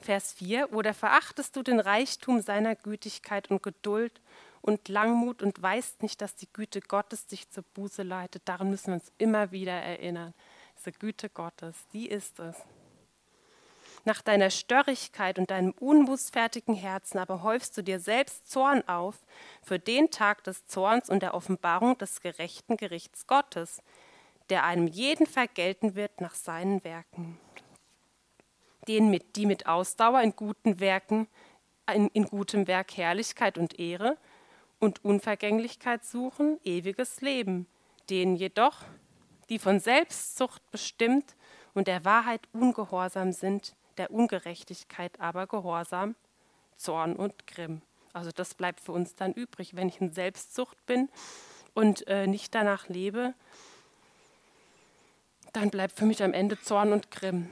Vers 0.00 0.32
4, 0.34 0.72
oder 0.72 0.94
verachtest 0.94 1.56
du 1.56 1.62
den 1.62 1.80
Reichtum 1.80 2.40
seiner 2.40 2.76
Gütigkeit 2.76 3.50
und 3.50 3.62
Geduld 3.62 4.20
und 4.60 4.88
Langmut 4.88 5.42
und 5.42 5.60
weißt 5.60 6.02
nicht, 6.02 6.20
dass 6.20 6.34
die 6.34 6.48
Güte 6.52 6.80
Gottes 6.80 7.26
dich 7.26 7.50
zur 7.50 7.64
Buße 7.74 8.02
leitet? 8.02 8.42
Daran 8.46 8.70
müssen 8.70 8.88
wir 8.88 8.94
uns 8.94 9.12
immer 9.18 9.50
wieder 9.52 9.72
erinnern. 9.72 10.34
Diese 10.78 10.92
Güte 10.92 11.28
Gottes, 11.28 11.76
die 11.92 12.08
ist 12.08 12.38
es. 12.38 12.56
Nach 14.04 14.22
deiner 14.22 14.50
Störrigkeit 14.50 15.38
und 15.38 15.50
deinem 15.50 15.72
unbußfertigen 15.72 16.74
Herzen 16.74 17.18
aber 17.18 17.42
häufst 17.42 17.76
du 17.76 17.82
dir 17.82 18.00
selbst 18.00 18.50
Zorn 18.50 18.86
auf 18.88 19.16
für 19.62 19.78
den 19.78 20.10
Tag 20.10 20.44
des 20.44 20.66
Zorns 20.66 21.10
und 21.10 21.22
der 21.22 21.34
Offenbarung 21.34 21.98
des 21.98 22.20
gerechten 22.20 22.76
Gerichts 22.76 23.26
Gottes, 23.26 23.82
der 24.50 24.64
einem 24.64 24.86
jeden 24.86 25.26
vergelten 25.26 25.94
wird 25.94 26.20
nach 26.20 26.34
seinen 26.34 26.82
Werken. 26.84 27.38
Denen, 28.86 29.10
mit, 29.10 29.36
die 29.36 29.46
mit 29.46 29.66
Ausdauer 29.66 30.22
in 30.22 30.34
guten 30.34 30.80
Werken, 30.80 31.28
in, 31.92 32.08
in 32.08 32.24
gutem 32.24 32.66
Werk 32.66 32.96
Herrlichkeit 32.96 33.58
und 33.58 33.78
Ehre 33.78 34.16
und 34.78 35.04
Unvergänglichkeit 35.04 36.04
suchen, 36.04 36.58
ewiges 36.64 37.20
Leben. 37.20 37.66
Denen 38.10 38.36
jedoch, 38.36 38.84
die 39.48 39.58
von 39.58 39.80
Selbstsucht 39.80 40.62
bestimmt 40.70 41.36
und 41.74 41.88
der 41.88 42.04
Wahrheit 42.04 42.42
ungehorsam 42.52 43.32
sind, 43.32 43.74
der 43.98 44.10
Ungerechtigkeit 44.10 45.20
aber 45.20 45.46
Gehorsam, 45.46 46.14
Zorn 46.76 47.16
und 47.16 47.46
Grimm. 47.46 47.82
Also 48.12 48.30
das 48.34 48.54
bleibt 48.54 48.80
für 48.80 48.92
uns 48.92 49.14
dann 49.14 49.32
übrig. 49.32 49.76
Wenn 49.76 49.88
ich 49.88 50.00
in 50.00 50.12
Selbstsucht 50.12 50.84
bin 50.86 51.08
und 51.74 52.06
äh, 52.06 52.26
nicht 52.26 52.54
danach 52.54 52.88
lebe, 52.88 53.34
dann 55.52 55.70
bleibt 55.70 55.96
für 55.96 56.06
mich 56.06 56.22
am 56.22 56.32
Ende 56.32 56.60
Zorn 56.60 56.92
und 56.92 57.10
Grimm. 57.10 57.50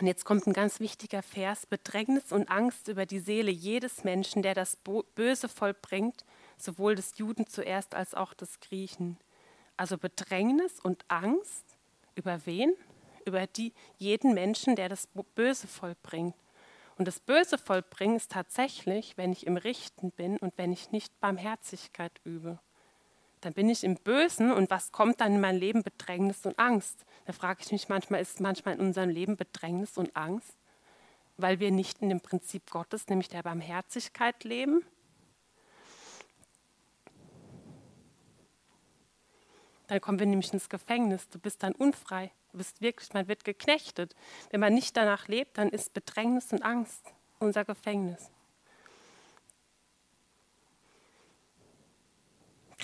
Und 0.00 0.06
jetzt 0.06 0.24
kommt 0.24 0.46
ein 0.46 0.52
ganz 0.52 0.80
wichtiger 0.80 1.22
Vers. 1.22 1.66
Bedrängnis 1.66 2.32
und 2.32 2.50
Angst 2.50 2.88
über 2.88 3.04
die 3.04 3.18
Seele 3.18 3.50
jedes 3.50 4.04
Menschen, 4.04 4.42
der 4.42 4.54
das 4.54 4.76
Böse 5.14 5.48
vollbringt, 5.48 6.24
sowohl 6.56 6.94
des 6.94 7.18
Juden 7.18 7.46
zuerst 7.46 7.94
als 7.94 8.14
auch 8.14 8.32
des 8.34 8.60
Griechen. 8.60 9.18
Also 9.76 9.98
Bedrängnis 9.98 10.80
und 10.80 11.04
Angst 11.08 11.64
über 12.14 12.46
wen? 12.46 12.74
über 13.28 13.46
die, 13.46 13.72
jeden 13.98 14.34
Menschen, 14.34 14.74
der 14.74 14.88
das 14.88 15.06
Böse 15.34 15.68
vollbringt. 15.68 16.34
Und 16.96 17.06
das 17.06 17.20
Böse 17.20 17.58
vollbringen 17.58 18.16
ist 18.16 18.32
tatsächlich, 18.32 19.16
wenn 19.16 19.32
ich 19.32 19.46
im 19.46 19.56
Richten 19.56 20.10
bin 20.10 20.36
und 20.38 20.54
wenn 20.56 20.72
ich 20.72 20.90
nicht 20.90 21.20
Barmherzigkeit 21.20 22.12
übe. 22.24 22.58
Dann 23.40 23.52
bin 23.52 23.68
ich 23.68 23.84
im 23.84 23.94
Bösen 23.96 24.52
und 24.52 24.70
was 24.70 24.90
kommt 24.90 25.20
dann 25.20 25.34
in 25.34 25.40
mein 25.40 25.56
Leben? 25.56 25.82
Bedrängnis 25.82 26.44
und 26.44 26.58
Angst. 26.58 27.04
Da 27.26 27.32
frage 27.32 27.60
ich 27.64 27.70
mich 27.70 27.88
manchmal, 27.88 28.20
ist 28.20 28.40
manchmal 28.40 28.74
in 28.74 28.80
unserem 28.80 29.10
Leben 29.10 29.36
Bedrängnis 29.36 29.96
und 29.96 30.16
Angst, 30.16 30.56
weil 31.36 31.60
wir 31.60 31.70
nicht 31.70 32.02
in 32.02 32.08
dem 32.08 32.20
Prinzip 32.20 32.70
Gottes, 32.70 33.06
nämlich 33.08 33.28
der 33.28 33.42
Barmherzigkeit 33.42 34.44
leben? 34.44 34.84
Dann 39.86 40.00
kommen 40.00 40.18
wir 40.18 40.26
nämlich 40.26 40.52
ins 40.52 40.68
Gefängnis. 40.68 41.28
Du 41.28 41.38
bist 41.38 41.62
dann 41.62 41.72
unfrei. 41.72 42.30
Du 42.52 42.58
bist 42.58 42.80
wirklich, 42.80 43.12
man 43.14 43.28
wird 43.28 43.44
geknechtet. 43.44 44.14
Wenn 44.50 44.60
man 44.60 44.74
nicht 44.74 44.96
danach 44.96 45.28
lebt, 45.28 45.58
dann 45.58 45.70
ist 45.70 45.94
Bedrängnis 45.94 46.52
und 46.52 46.62
Angst 46.62 47.12
unser 47.38 47.64
Gefängnis. 47.64 48.30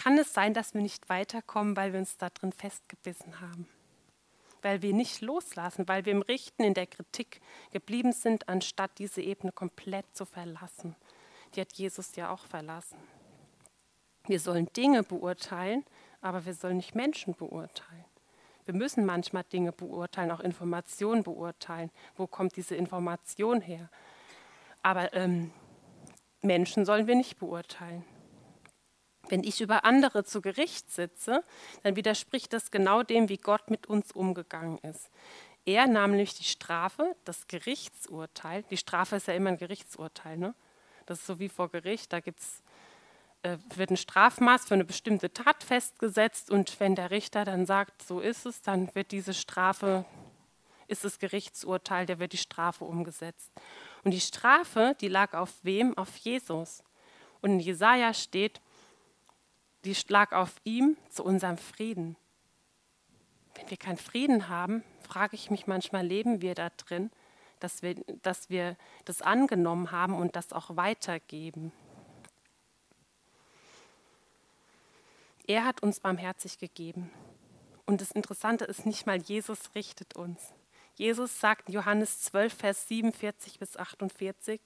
Kann 0.04 0.18
es 0.18 0.34
sein, 0.34 0.52
dass 0.52 0.74
wir 0.74 0.82
nicht 0.82 1.08
weiterkommen, 1.08 1.78
weil 1.78 1.94
wir 1.94 1.98
uns 1.98 2.18
da 2.18 2.28
drin 2.28 2.52
festgebissen 2.52 3.40
haben? 3.40 3.66
Weil 4.60 4.82
wir 4.82 4.92
nicht 4.92 5.22
loslassen, 5.22 5.88
weil 5.88 6.04
wir 6.04 6.12
im 6.12 6.20
Richten, 6.20 6.62
in 6.62 6.74
der 6.74 6.86
Kritik 6.86 7.40
geblieben 7.70 8.12
sind, 8.12 8.46
anstatt 8.46 8.98
diese 8.98 9.22
Ebene 9.22 9.50
komplett 9.50 10.04
zu 10.14 10.26
verlassen. 10.26 10.94
Die 11.54 11.62
hat 11.62 11.72
Jesus 11.72 12.16
ja 12.16 12.28
auch 12.28 12.44
verlassen. 12.44 12.98
Wir 14.26 14.40
sollen 14.40 14.70
Dinge 14.76 15.04
beurteilen, 15.04 15.86
aber 16.20 16.44
wir 16.44 16.52
sollen 16.52 16.76
nicht 16.76 16.94
Menschen 16.94 17.34
beurteilen. 17.34 18.04
Wir 18.66 18.74
müssen 18.74 19.06
manchmal 19.06 19.44
Dinge 19.44 19.72
beurteilen, 19.72 20.32
auch 20.32 20.40
Informationen 20.40 21.22
beurteilen. 21.22 21.90
Wo 22.14 22.26
kommt 22.26 22.56
diese 22.56 22.76
Information 22.76 23.62
her? 23.62 23.88
Aber 24.82 25.14
ähm, 25.14 25.50
Menschen 26.42 26.84
sollen 26.84 27.06
wir 27.06 27.14
nicht 27.14 27.38
beurteilen. 27.38 28.04
Wenn 29.28 29.42
ich 29.42 29.60
über 29.60 29.84
andere 29.84 30.24
zu 30.24 30.40
Gericht 30.40 30.90
sitze, 30.92 31.42
dann 31.82 31.96
widerspricht 31.96 32.52
das 32.52 32.70
genau 32.70 33.02
dem, 33.02 33.28
wie 33.28 33.38
Gott 33.38 33.70
mit 33.70 33.86
uns 33.86 34.12
umgegangen 34.12 34.78
ist. 34.78 35.10
Er 35.64 35.86
nahm 35.86 36.10
nämlich 36.10 36.34
die 36.34 36.44
Strafe, 36.44 37.16
das 37.24 37.46
Gerichtsurteil. 37.48 38.64
Die 38.70 38.76
Strafe 38.76 39.16
ist 39.16 39.28
ja 39.28 39.34
immer 39.34 39.50
ein 39.50 39.58
Gerichtsurteil. 39.58 40.36
Ne? 40.36 40.54
Das 41.06 41.20
ist 41.20 41.26
so 41.26 41.38
wie 41.38 41.48
vor 41.48 41.70
Gericht. 41.70 42.12
Da 42.12 42.20
gibt 42.20 42.40
es 42.40 42.62
äh, 43.44 43.58
wird 43.76 43.90
ein 43.90 43.98
Strafmaß 43.98 44.66
für 44.66 44.74
eine 44.74 44.86
bestimmte 44.86 45.30
Tat 45.30 45.62
festgesetzt 45.62 46.50
und 46.50 46.80
wenn 46.80 46.94
der 46.94 47.10
Richter 47.10 47.44
dann 47.44 47.66
sagt, 47.66 48.02
so 48.02 48.20
ist 48.20 48.46
es, 48.46 48.62
dann 48.62 48.94
wird 48.94 49.12
diese 49.12 49.34
Strafe, 49.34 50.06
ist 50.88 51.04
das 51.04 51.18
Gerichtsurteil, 51.18 52.06
der 52.06 52.18
wird 52.18 52.32
die 52.32 52.38
Strafe 52.38 52.86
umgesetzt. 52.86 53.52
Und 54.02 54.12
die 54.12 54.20
Strafe, 54.20 54.96
die 55.02 55.08
lag 55.08 55.34
auf 55.34 55.50
wem? 55.62 55.96
Auf 55.98 56.16
Jesus. 56.16 56.82
Und 57.42 57.52
in 57.52 57.60
Jesaja 57.60 58.14
steht, 58.14 58.62
die 59.84 59.96
lag 60.08 60.32
auf 60.32 60.60
ihm 60.64 60.96
zu 61.10 61.24
unserem 61.24 61.58
Frieden. 61.58 62.16
Wenn 63.54 63.70
wir 63.70 63.76
keinen 63.76 63.98
Frieden 63.98 64.48
haben, 64.48 64.82
frage 65.02 65.36
ich 65.36 65.50
mich 65.50 65.66
manchmal, 65.66 66.06
leben 66.06 66.42
wir 66.42 66.54
da 66.54 66.70
drin, 66.70 67.10
dass 67.60 67.82
wir, 67.82 67.94
dass 68.22 68.50
wir 68.50 68.76
das 69.04 69.22
angenommen 69.22 69.90
haben 69.90 70.14
und 70.14 70.36
das 70.36 70.52
auch 70.52 70.76
weitergeben. 70.76 71.72
Er 75.46 75.64
hat 75.64 75.82
uns 75.82 76.00
barmherzig 76.00 76.58
gegeben. 76.58 77.10
Und 77.86 78.00
das 78.00 78.10
Interessante 78.10 78.64
ist, 78.64 78.86
nicht 78.86 79.06
mal 79.06 79.20
Jesus 79.20 79.74
richtet 79.74 80.16
uns. 80.16 80.54
Jesus 80.94 81.38
sagt 81.38 81.68
in 81.68 81.74
Johannes 81.74 82.22
12, 82.22 82.54
Vers 82.54 82.88
47 82.88 83.58
bis 83.58 83.76
48, 83.76 84.60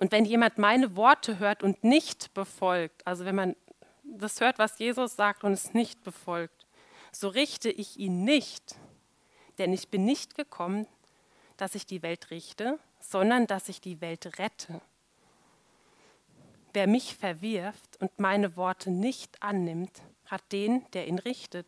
und 0.00 0.12
wenn 0.12 0.24
jemand 0.24 0.56
meine 0.56 0.96
Worte 0.96 1.38
hört 1.38 1.62
und 1.62 1.84
nicht 1.84 2.32
befolgt, 2.32 3.06
also 3.06 3.26
wenn 3.26 3.34
man 3.34 3.54
das 4.02 4.40
hört, 4.40 4.58
was 4.58 4.78
Jesus 4.78 5.14
sagt 5.14 5.44
und 5.44 5.52
es 5.52 5.74
nicht 5.74 6.02
befolgt, 6.02 6.66
so 7.12 7.28
richte 7.28 7.68
ich 7.68 7.98
ihn 7.98 8.24
nicht, 8.24 8.76
denn 9.58 9.74
ich 9.74 9.88
bin 9.88 10.06
nicht 10.06 10.36
gekommen, 10.36 10.86
dass 11.58 11.74
ich 11.74 11.84
die 11.84 12.02
Welt 12.02 12.30
richte, 12.30 12.78
sondern 12.98 13.46
dass 13.46 13.68
ich 13.68 13.82
die 13.82 14.00
Welt 14.00 14.38
rette. 14.38 14.80
Wer 16.72 16.86
mich 16.86 17.14
verwirft 17.14 18.00
und 18.00 18.18
meine 18.18 18.56
Worte 18.56 18.90
nicht 18.90 19.42
annimmt, 19.42 20.00
hat 20.24 20.42
den, 20.50 20.86
der 20.92 21.08
ihn 21.08 21.18
richtet. 21.18 21.66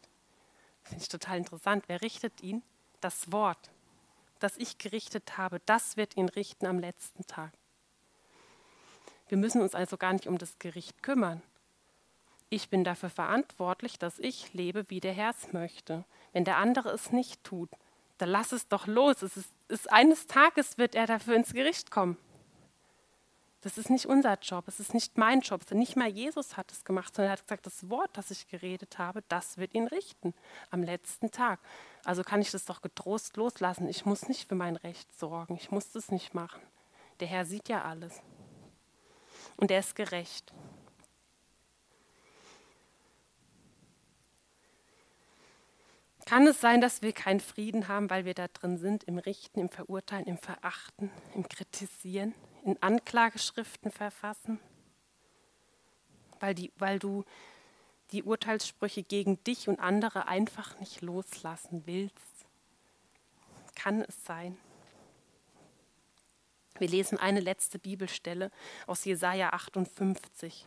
Finde 0.85 1.03
ich 1.03 1.09
total 1.11 1.37
interessant. 1.37 1.85
Wer 1.87 2.01
richtet 2.01 2.43
ihn? 2.43 2.63
Das 3.03 3.31
Wort, 3.31 3.71
das 4.39 4.57
ich 4.57 4.79
gerichtet 4.79 5.37
habe, 5.37 5.61
das 5.67 5.99
wird 5.99 6.17
ihn 6.17 6.31
richten 6.31 6.65
am 6.65 6.79
letzten 6.79 7.27
Tag. 7.27 7.53
Wir 9.33 9.39
müssen 9.39 9.63
uns 9.63 9.75
also 9.75 9.97
gar 9.97 10.13
nicht 10.13 10.27
um 10.27 10.37
das 10.37 10.59
Gericht 10.59 11.03
kümmern. 11.03 11.41
Ich 12.51 12.69
bin 12.69 12.85
dafür 12.85 13.09
verantwortlich, 13.09 13.99
dass 13.99 14.19
ich 14.19 14.53
lebe, 14.53 14.85
wie 14.91 15.01
der 15.01 15.15
Herr 15.15 15.31
es 15.31 15.55
möchte. 15.55 16.05
Wenn 16.35 16.45
der 16.45 16.59
andere 16.59 16.91
es 16.91 17.13
nicht 17.13 17.43
tut, 17.43 17.71
dann 18.19 18.29
lass 18.29 18.53
es 18.53 18.69
doch 18.69 18.87
los. 18.87 19.23
Es 19.23 19.39
ist, 19.39 19.49
ist, 19.69 19.91
eines 19.91 20.27
Tages 20.27 20.77
wird 20.77 20.95
er 20.95 21.07
dafür 21.07 21.35
ins 21.35 21.55
Gericht 21.55 21.91
kommen. 21.91 22.19
Das 23.63 23.79
ist 23.79 23.89
nicht 23.89 24.05
unser 24.05 24.39
Job, 24.39 24.69
es 24.69 24.81
ist 24.81 24.93
nicht 24.93 25.17
mein 25.17 25.41
Job. 25.41 25.63
Nicht 25.71 25.97
mal 25.97 26.09
Jesus 26.09 26.59
hat 26.59 26.71
es 26.71 26.85
gemacht, 26.85 27.17
sondern 27.17 27.31
er 27.31 27.39
hat 27.39 27.47
gesagt, 27.47 27.65
das 27.65 27.89
Wort, 27.89 28.11
das 28.13 28.31
ich 28.31 28.49
geredet 28.49 28.99
habe, 28.99 29.25
das 29.29 29.57
wird 29.57 29.73
ihn 29.73 29.87
richten 29.87 30.35
am 30.71 30.83
letzten 30.83 31.31
Tag. 31.31 31.59
Also 32.05 32.23
kann 32.23 32.43
ich 32.43 32.51
das 32.51 32.67
doch 32.67 32.83
getrost 32.83 33.39
loslassen. 33.39 33.89
Ich 33.89 34.05
muss 34.05 34.29
nicht 34.29 34.47
für 34.47 34.57
mein 34.57 34.77
Recht 34.77 35.09
sorgen, 35.19 35.57
ich 35.57 35.71
muss 35.71 35.91
das 35.91 36.11
nicht 36.11 36.35
machen. 36.35 36.61
Der 37.21 37.29
Herr 37.29 37.47
sieht 37.47 37.71
ja 37.71 37.83
alles. 37.83 38.21
Und 39.57 39.71
er 39.71 39.81
ist 39.81 39.95
gerecht. 39.95 40.53
Kann 46.25 46.47
es 46.47 46.61
sein, 46.61 46.81
dass 46.81 47.03
wir 47.03 47.13
keinen 47.13 47.41
Frieden 47.41 47.89
haben, 47.89 48.09
weil 48.09 48.25
wir 48.25 48.35
da 48.35 48.49
drin 48.49 48.79
sind, 48.79 49.05
im 49.05 49.19
Richten, 49.19 49.61
im 49.61 49.69
Verurteilen, 49.69 50.27
im 50.27 50.39
Verachten, 50.39 51.11
im 51.35 51.47
Kritisieren, 51.47 52.35
in 52.65 52.81
Anklageschriften 52.83 53.91
verfassen? 53.91 54.59
Weil, 56.41 56.55
die, 56.55 56.73
weil 56.77 56.99
du 56.99 57.25
die 58.13 58.23
Urteilssprüche 58.23 59.03
gegen 59.03 59.45
dich 59.45 59.69
und 59.69 59.79
andere 59.79 60.27
einfach 60.27 60.79
nicht 60.81 61.03
loslassen 61.03 61.83
willst? 61.87 62.47
Kann 63.75 64.03
es 64.03 64.25
sein? 64.25 64.57
Wir 66.83 66.89
lesen 66.89 67.17
eine 67.17 67.39
letzte 67.39 67.79
Bibelstelle 67.79 68.51
aus 68.89 69.05
Jesaja 69.05 69.51
58. 69.51 70.67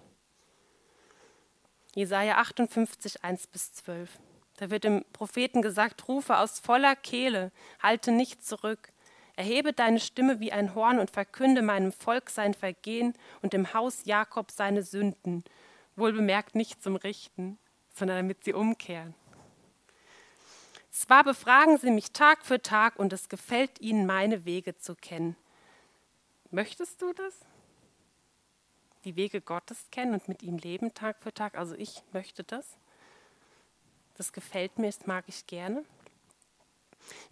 Jesaja 1.93 2.37
58, 2.37 3.21
1 3.21 3.47
bis 3.47 3.73
12. 3.73 4.09
Da 4.55 4.69
wird 4.69 4.85
dem 4.85 5.03
Propheten 5.11 5.61
gesagt: 5.61 6.07
Rufe 6.07 6.37
aus 6.37 6.59
voller 6.59 6.95
Kehle, 6.95 7.51
halte 7.83 8.13
nicht 8.13 8.45
zurück. 8.45 8.93
Erhebe 9.35 9.73
deine 9.73 9.99
Stimme 9.99 10.39
wie 10.39 10.53
ein 10.53 10.73
Horn 10.73 10.99
und 10.99 11.11
verkünde 11.11 11.61
meinem 11.61 11.91
Volk 11.91 12.29
sein 12.29 12.53
Vergehen 12.53 13.13
und 13.41 13.51
dem 13.51 13.73
Haus 13.73 14.05
Jakob 14.05 14.51
seine 14.51 14.83
Sünden. 14.83 15.43
Wohlbemerkt 15.97 16.55
nicht 16.55 16.81
zum 16.81 16.95
Richten, 16.95 17.59
sondern 17.93 18.19
damit 18.19 18.45
sie 18.45 18.53
umkehren. 18.53 19.15
Zwar 20.91 21.25
befragen 21.25 21.77
sie 21.77 21.91
mich 21.91 22.13
Tag 22.13 22.45
für 22.45 22.61
Tag 22.61 22.99
und 22.99 23.11
es 23.11 23.27
gefällt 23.27 23.81
ihnen, 23.81 24.05
meine 24.05 24.45
Wege 24.45 24.77
zu 24.77 24.95
kennen. 24.95 25.35
Möchtest 26.55 27.01
du 27.01 27.11
das? 27.11 27.33
Die 29.03 29.17
Wege 29.17 29.41
Gottes 29.41 29.87
kennen 29.91 30.13
und 30.13 30.29
mit 30.29 30.41
ihm 30.41 30.57
leben 30.57 30.93
Tag 30.93 31.17
für 31.21 31.33
Tag? 31.33 31.57
Also 31.57 31.75
ich 31.75 32.01
möchte 32.13 32.45
das. 32.45 32.77
Das 34.15 34.31
gefällt 34.31 34.79
mir, 34.79 34.85
das 34.85 35.05
mag 35.05 35.25
ich 35.27 35.47
gerne. 35.47 35.83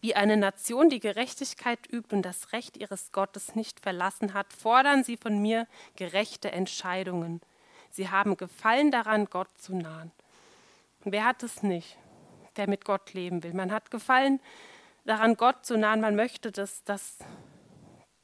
Wie 0.02 0.14
eine 0.14 0.36
Nation, 0.36 0.90
die 0.90 1.00
Gerechtigkeit 1.00 1.80
übt 1.90 2.14
und 2.14 2.24
das 2.24 2.52
Recht 2.52 2.76
ihres 2.76 3.14
Gottes 3.14 3.56
nicht 3.56 3.80
verlassen 3.80 4.34
hat, 4.34 4.52
fordern 4.52 5.06
sie 5.06 5.16
von 5.16 5.42
mir 5.42 5.68
gerechte 5.96 6.52
Entscheidungen. 6.52 7.40
Sie 7.92 8.10
haben 8.10 8.36
Gefallen 8.36 8.92
daran, 8.92 9.28
Gott 9.30 9.58
zu 9.58 9.74
nahen. 9.74 10.12
Wer 11.06 11.24
hat 11.24 11.44
es 11.44 11.64
nicht, 11.64 11.98
der 12.58 12.68
mit 12.68 12.84
Gott 12.84 13.14
leben 13.14 13.42
will? 13.42 13.54
Man 13.54 13.72
hat 13.72 13.90
Gefallen 13.90 14.42
daran, 15.06 15.38
Gott 15.38 15.66
zu 15.66 15.78
nahen. 15.78 16.02
Man 16.02 16.18
möchte, 16.18 16.52
dass, 16.52 16.84
dass, 16.84 17.20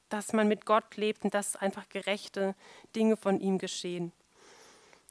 dass 0.09 0.33
man 0.33 0.47
mit 0.47 0.65
Gott 0.65 0.97
lebt 0.97 1.23
und 1.23 1.33
dass 1.33 1.55
einfach 1.55 1.87
gerechte 1.89 2.55
Dinge 2.95 3.17
von 3.17 3.39
ihm 3.39 3.57
geschehen. 3.57 4.11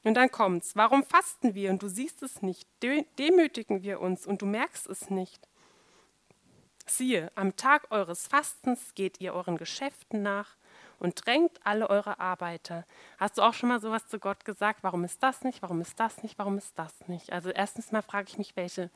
Und 0.04 0.14
dann 0.14 0.30
kommt's. 0.30 0.76
Warum 0.76 1.02
fasten 1.04 1.54
wir 1.54 1.70
und 1.70 1.82
du 1.82 1.88
siehst 1.88 2.22
es 2.22 2.42
nicht? 2.42 2.68
Demütigen 2.82 3.82
wir 3.82 4.00
uns 4.00 4.26
und 4.26 4.42
du 4.42 4.46
merkst 4.46 4.86
es 4.86 5.10
nicht? 5.10 5.48
Siehe, 6.86 7.30
am 7.34 7.56
Tag 7.56 7.90
eures 7.90 8.26
Fastens 8.26 8.94
geht 8.94 9.20
ihr 9.20 9.34
euren 9.34 9.58
Geschäften 9.58 10.22
nach 10.22 10.56
und 10.98 11.26
drängt 11.26 11.64
alle 11.64 11.90
eure 11.90 12.18
Arbeiter. 12.18 12.84
Hast 13.18 13.38
du 13.38 13.42
auch 13.42 13.54
schon 13.54 13.68
mal 13.68 13.80
sowas 13.80 14.08
zu 14.08 14.18
Gott 14.18 14.44
gesagt? 14.44 14.82
Warum 14.82 15.04
ist 15.04 15.22
das 15.22 15.42
nicht? 15.42 15.62
Warum 15.62 15.80
ist 15.80 16.00
das 16.00 16.22
nicht? 16.22 16.38
Warum 16.38 16.58
ist 16.58 16.78
das 16.78 16.92
nicht? 17.06 17.32
Also 17.32 17.50
erstens 17.50 17.92
mal 17.92 18.02
frage 18.02 18.28
ich 18.28 18.38
mich, 18.38 18.56
welche, 18.56 18.90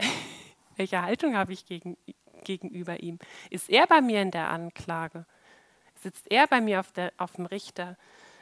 welche 0.76 1.02
Haltung 1.02 1.36
habe 1.36 1.52
ich 1.52 1.66
gegen, 1.66 1.96
gegenüber 2.44 3.00
ihm? 3.00 3.18
Ist 3.50 3.70
er 3.70 3.86
bei 3.86 4.00
mir 4.00 4.22
in 4.22 4.30
der 4.30 4.50
Anklage? 4.50 5.26
Sitzt 5.94 6.30
er 6.30 6.46
bei 6.46 6.60
mir 6.60 6.80
auf, 6.80 6.92
der, 6.92 7.12
auf 7.18 7.32
dem 7.32 7.46
Richter? 7.46 7.96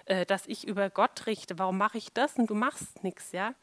äh, 0.09 0.27
dass 0.27 0.47
ich 0.47 0.67
über 0.67 0.91
Gott 0.91 1.27
richte. 1.27 1.59
Warum 1.59 1.79
mache 1.79 1.99
ich 1.99 2.13
das 2.13 2.37
und 2.37 2.51
du 2.51 2.55
machst 2.55 3.05
nichts, 3.05 3.33
ja? 3.33 3.55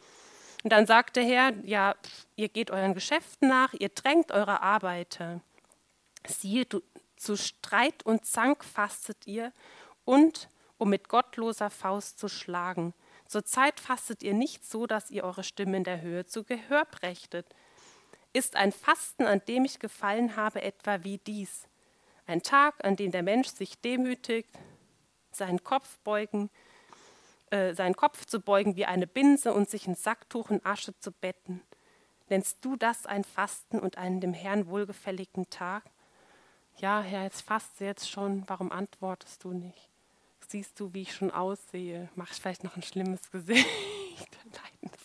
Und 0.64 0.72
dann 0.72 0.88
sagt 0.88 1.16
der 1.16 1.24
Herr, 1.24 1.54
ja, 1.64 1.96
ihr 2.36 2.50
geht 2.50 2.72
euren 2.72 2.94
Geschäften 2.94 3.50
nach, 3.50 3.74
ihr 3.74 3.90
drängt 3.90 4.32
eure 4.32 4.62
Arbeiter. 4.62 5.42
Siehe, 6.28 6.66
du, 6.66 6.82
zu 7.18 7.36
Streit 7.36 8.04
und 8.04 8.26
Zank 8.26 8.64
fastet 8.64 9.28
ihr 9.28 9.52
und 10.06 10.50
um 10.78 10.90
mit 10.90 11.08
gottloser 11.08 11.70
Faust 11.70 12.20
zu 12.20 12.28
schlagen. 12.28 12.94
Zur 13.28 13.46
Zeit 13.46 13.80
fastet 13.80 14.24
ihr 14.24 14.34
nicht 14.34 14.66
so, 14.66 14.88
dass 14.88 15.12
ihr 15.12 15.24
eure 15.24 15.44
Stimme 15.44 15.78
in 15.78 15.84
der 15.84 16.02
Höhe 16.02 16.26
zu 16.26 16.44
Gehör 16.44 16.86
brächtet. 16.86 17.48
Ist 18.36 18.58
ein 18.58 18.74
Fasten, 18.74 19.24
an 19.28 19.42
dem 19.48 19.64
ich 19.64 19.80
gefallen 19.80 20.36
habe, 20.36 20.62
etwa 20.62 21.06
wie 21.06 21.20
dies? 21.20 21.70
Ein 22.26 22.42
Tag, 22.42 22.84
an 22.84 22.98
dem 22.98 23.12
der 23.12 23.24
Mensch 23.24 23.48
sich 23.48 23.80
demütigt, 23.80 24.50
seinen 25.32 25.64
Kopf 25.64 26.00
beugen, 26.00 26.50
äh, 27.50 27.74
seinen 27.74 27.96
Kopf 27.96 28.26
zu 28.26 28.42
beugen 28.42 28.76
wie 28.76 28.86
eine 28.86 29.08
Binse 29.08 29.54
und 29.54 29.70
sich 29.70 29.88
in 29.88 29.96
Sacktuch 29.96 30.50
und 30.50 30.66
Asche 30.66 31.00
zu 31.00 31.14
betten. 31.14 31.62
Nennst 32.28 32.58
du 32.66 32.76
das 32.76 33.06
ein 33.06 33.24
Fasten 33.24 33.80
und 33.80 33.98
einen 33.98 34.20
dem 34.20 34.34
Herrn 34.34 34.68
wohlgefälligen 34.68 35.50
Tag? 35.50 35.86
Ja, 36.76 37.00
Herr, 37.00 37.24
jetzt 37.24 37.40
fasst 37.40 37.80
jetzt 37.80 38.10
schon. 38.10 38.44
Warum 38.48 38.70
antwortest 38.70 39.46
du 39.46 39.54
nicht? 39.54 39.90
Siehst 40.46 40.78
du, 40.78 40.94
wie 40.94 41.04
ich 41.04 41.16
schon 41.16 41.32
aussehe? 41.32 42.10
Mach 42.16 42.32
ich 42.32 42.42
vielleicht 42.42 42.66
noch 42.66 42.76
ein 42.76 42.84
schlimmes 42.84 43.32
Gesicht? 43.32 43.66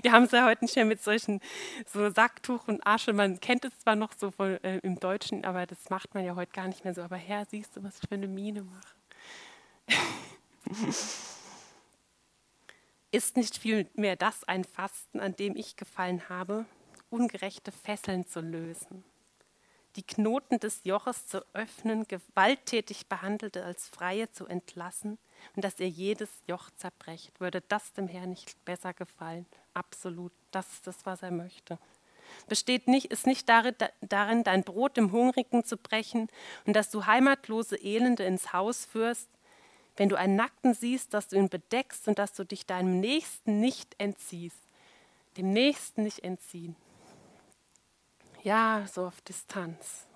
Wir 0.00 0.12
haben 0.12 0.24
es 0.24 0.30
ja 0.32 0.46
heute 0.46 0.64
nicht 0.64 0.76
mehr 0.76 0.84
mit 0.84 1.02
solchen 1.02 1.40
so 1.86 2.08
Sacktuch 2.10 2.68
und 2.68 2.86
Asche. 2.86 3.12
Man 3.12 3.40
kennt 3.40 3.64
es 3.64 3.78
zwar 3.78 3.96
noch 3.96 4.12
so 4.16 4.30
von, 4.30 4.62
äh, 4.64 4.78
im 4.78 4.98
Deutschen, 4.98 5.44
aber 5.44 5.66
das 5.66 5.90
macht 5.90 6.14
man 6.14 6.24
ja 6.24 6.34
heute 6.34 6.52
gar 6.52 6.68
nicht 6.68 6.84
mehr 6.84 6.94
so. 6.94 7.02
Aber 7.02 7.16
Herr, 7.16 7.44
siehst 7.44 7.76
du, 7.76 7.82
was 7.82 7.98
ich 8.00 8.08
für 8.08 8.14
eine 8.14 8.28
Miene 8.28 8.62
mache? 8.62 8.96
Ist 13.10 13.36
nicht 13.36 13.58
vielmehr 13.58 14.16
das 14.16 14.44
ein 14.44 14.64
Fasten, 14.64 15.20
an 15.20 15.36
dem 15.36 15.54
ich 15.54 15.76
gefallen 15.76 16.30
habe, 16.30 16.64
ungerechte 17.10 17.70
Fesseln 17.70 18.26
zu 18.26 18.40
lösen, 18.40 19.04
die 19.96 20.02
Knoten 20.02 20.58
des 20.58 20.80
Joches 20.84 21.26
zu 21.26 21.44
öffnen, 21.52 22.06
gewalttätig 22.08 23.06
Behandelte 23.08 23.64
als 23.64 23.88
Freie 23.88 24.30
zu 24.30 24.46
entlassen 24.46 25.18
und 25.54 25.64
dass 25.64 25.80
ihr 25.80 25.88
jedes 25.88 26.30
Joch 26.46 26.70
zerbrecht? 26.76 27.38
Würde 27.40 27.62
das 27.68 27.92
dem 27.92 28.08
Herrn 28.08 28.30
nicht 28.30 28.64
besser 28.64 28.94
gefallen? 28.94 29.46
Absolut. 29.74 30.32
Das 30.50 30.70
ist 30.72 30.86
das, 30.86 31.04
was 31.04 31.22
er 31.22 31.30
möchte. 31.30 31.78
Besteht 32.48 32.88
nicht, 32.88 33.06
ist 33.06 33.26
nicht 33.26 33.48
darin, 33.48 34.44
dein 34.44 34.64
Brot 34.64 34.96
dem 34.96 35.12
Hungrigen 35.12 35.64
zu 35.64 35.76
brechen 35.76 36.28
und 36.66 36.74
dass 36.74 36.90
du 36.90 37.06
heimatlose 37.06 37.76
Elende 37.76 38.24
ins 38.24 38.52
Haus 38.52 38.84
führst, 38.86 39.28
wenn 39.96 40.08
du 40.08 40.16
einen 40.16 40.36
Nackten 40.36 40.72
siehst, 40.72 41.12
dass 41.12 41.28
du 41.28 41.36
ihn 41.36 41.50
bedeckst 41.50 42.08
und 42.08 42.18
dass 42.18 42.32
du 42.32 42.44
dich 42.44 42.64
deinem 42.64 43.00
Nächsten 43.00 43.60
nicht 43.60 43.94
entziehst. 43.98 44.56
Dem 45.36 45.52
Nächsten 45.52 46.02
nicht 46.04 46.24
entziehen. 46.24 46.76
Ja, 48.42 48.86
so 48.86 49.06
auf 49.06 49.20
Distanz. 49.22 50.06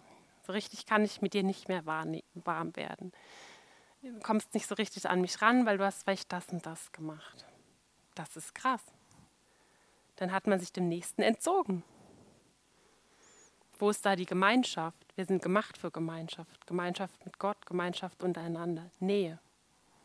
So 0.46 0.52
richtig 0.52 0.86
kann 0.86 1.04
ich 1.04 1.22
mit 1.22 1.34
dir 1.34 1.42
nicht 1.42 1.68
mehr 1.68 1.86
warm 1.86 2.76
werden. 2.76 3.12
Du 4.02 4.20
kommst 4.20 4.54
nicht 4.54 4.66
so 4.66 4.74
richtig 4.74 5.08
an 5.08 5.20
mich 5.20 5.42
ran, 5.42 5.66
weil 5.66 5.78
du 5.78 5.84
hast 5.84 6.04
vielleicht 6.04 6.32
das 6.32 6.48
und 6.48 6.64
das 6.64 6.92
gemacht. 6.92 7.44
Das 8.14 8.36
ist 8.36 8.54
krass. 8.54 8.82
Dann 10.16 10.32
hat 10.32 10.46
man 10.46 10.60
sich 10.60 10.72
dem 10.72 10.88
Nächsten 10.88 11.22
entzogen. 11.22 11.82
Wo 13.78 13.90
ist 13.90 14.06
da 14.06 14.16
die 14.16 14.26
Gemeinschaft? 14.26 15.04
Wir 15.16 15.26
sind 15.26 15.42
gemacht 15.42 15.76
für 15.76 15.90
Gemeinschaft. 15.90 16.66
Gemeinschaft 16.66 17.24
mit 17.26 17.38
Gott, 17.38 17.66
Gemeinschaft 17.66 18.22
untereinander, 18.22 18.90
Nähe 19.00 19.38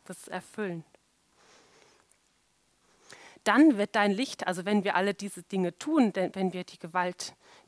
das 0.05 0.27
erfüllen. 0.27 0.83
Dann 3.43 3.77
wird 3.77 3.95
dein 3.95 4.11
Licht, 4.11 4.45
also 4.45 4.65
wenn 4.65 4.83
wir 4.83 4.95
alle 4.95 5.13
diese 5.13 5.43
Dinge 5.43 5.77
tun, 5.77 6.13
wenn 6.15 6.53
wir 6.53 6.63
die 6.63 6.77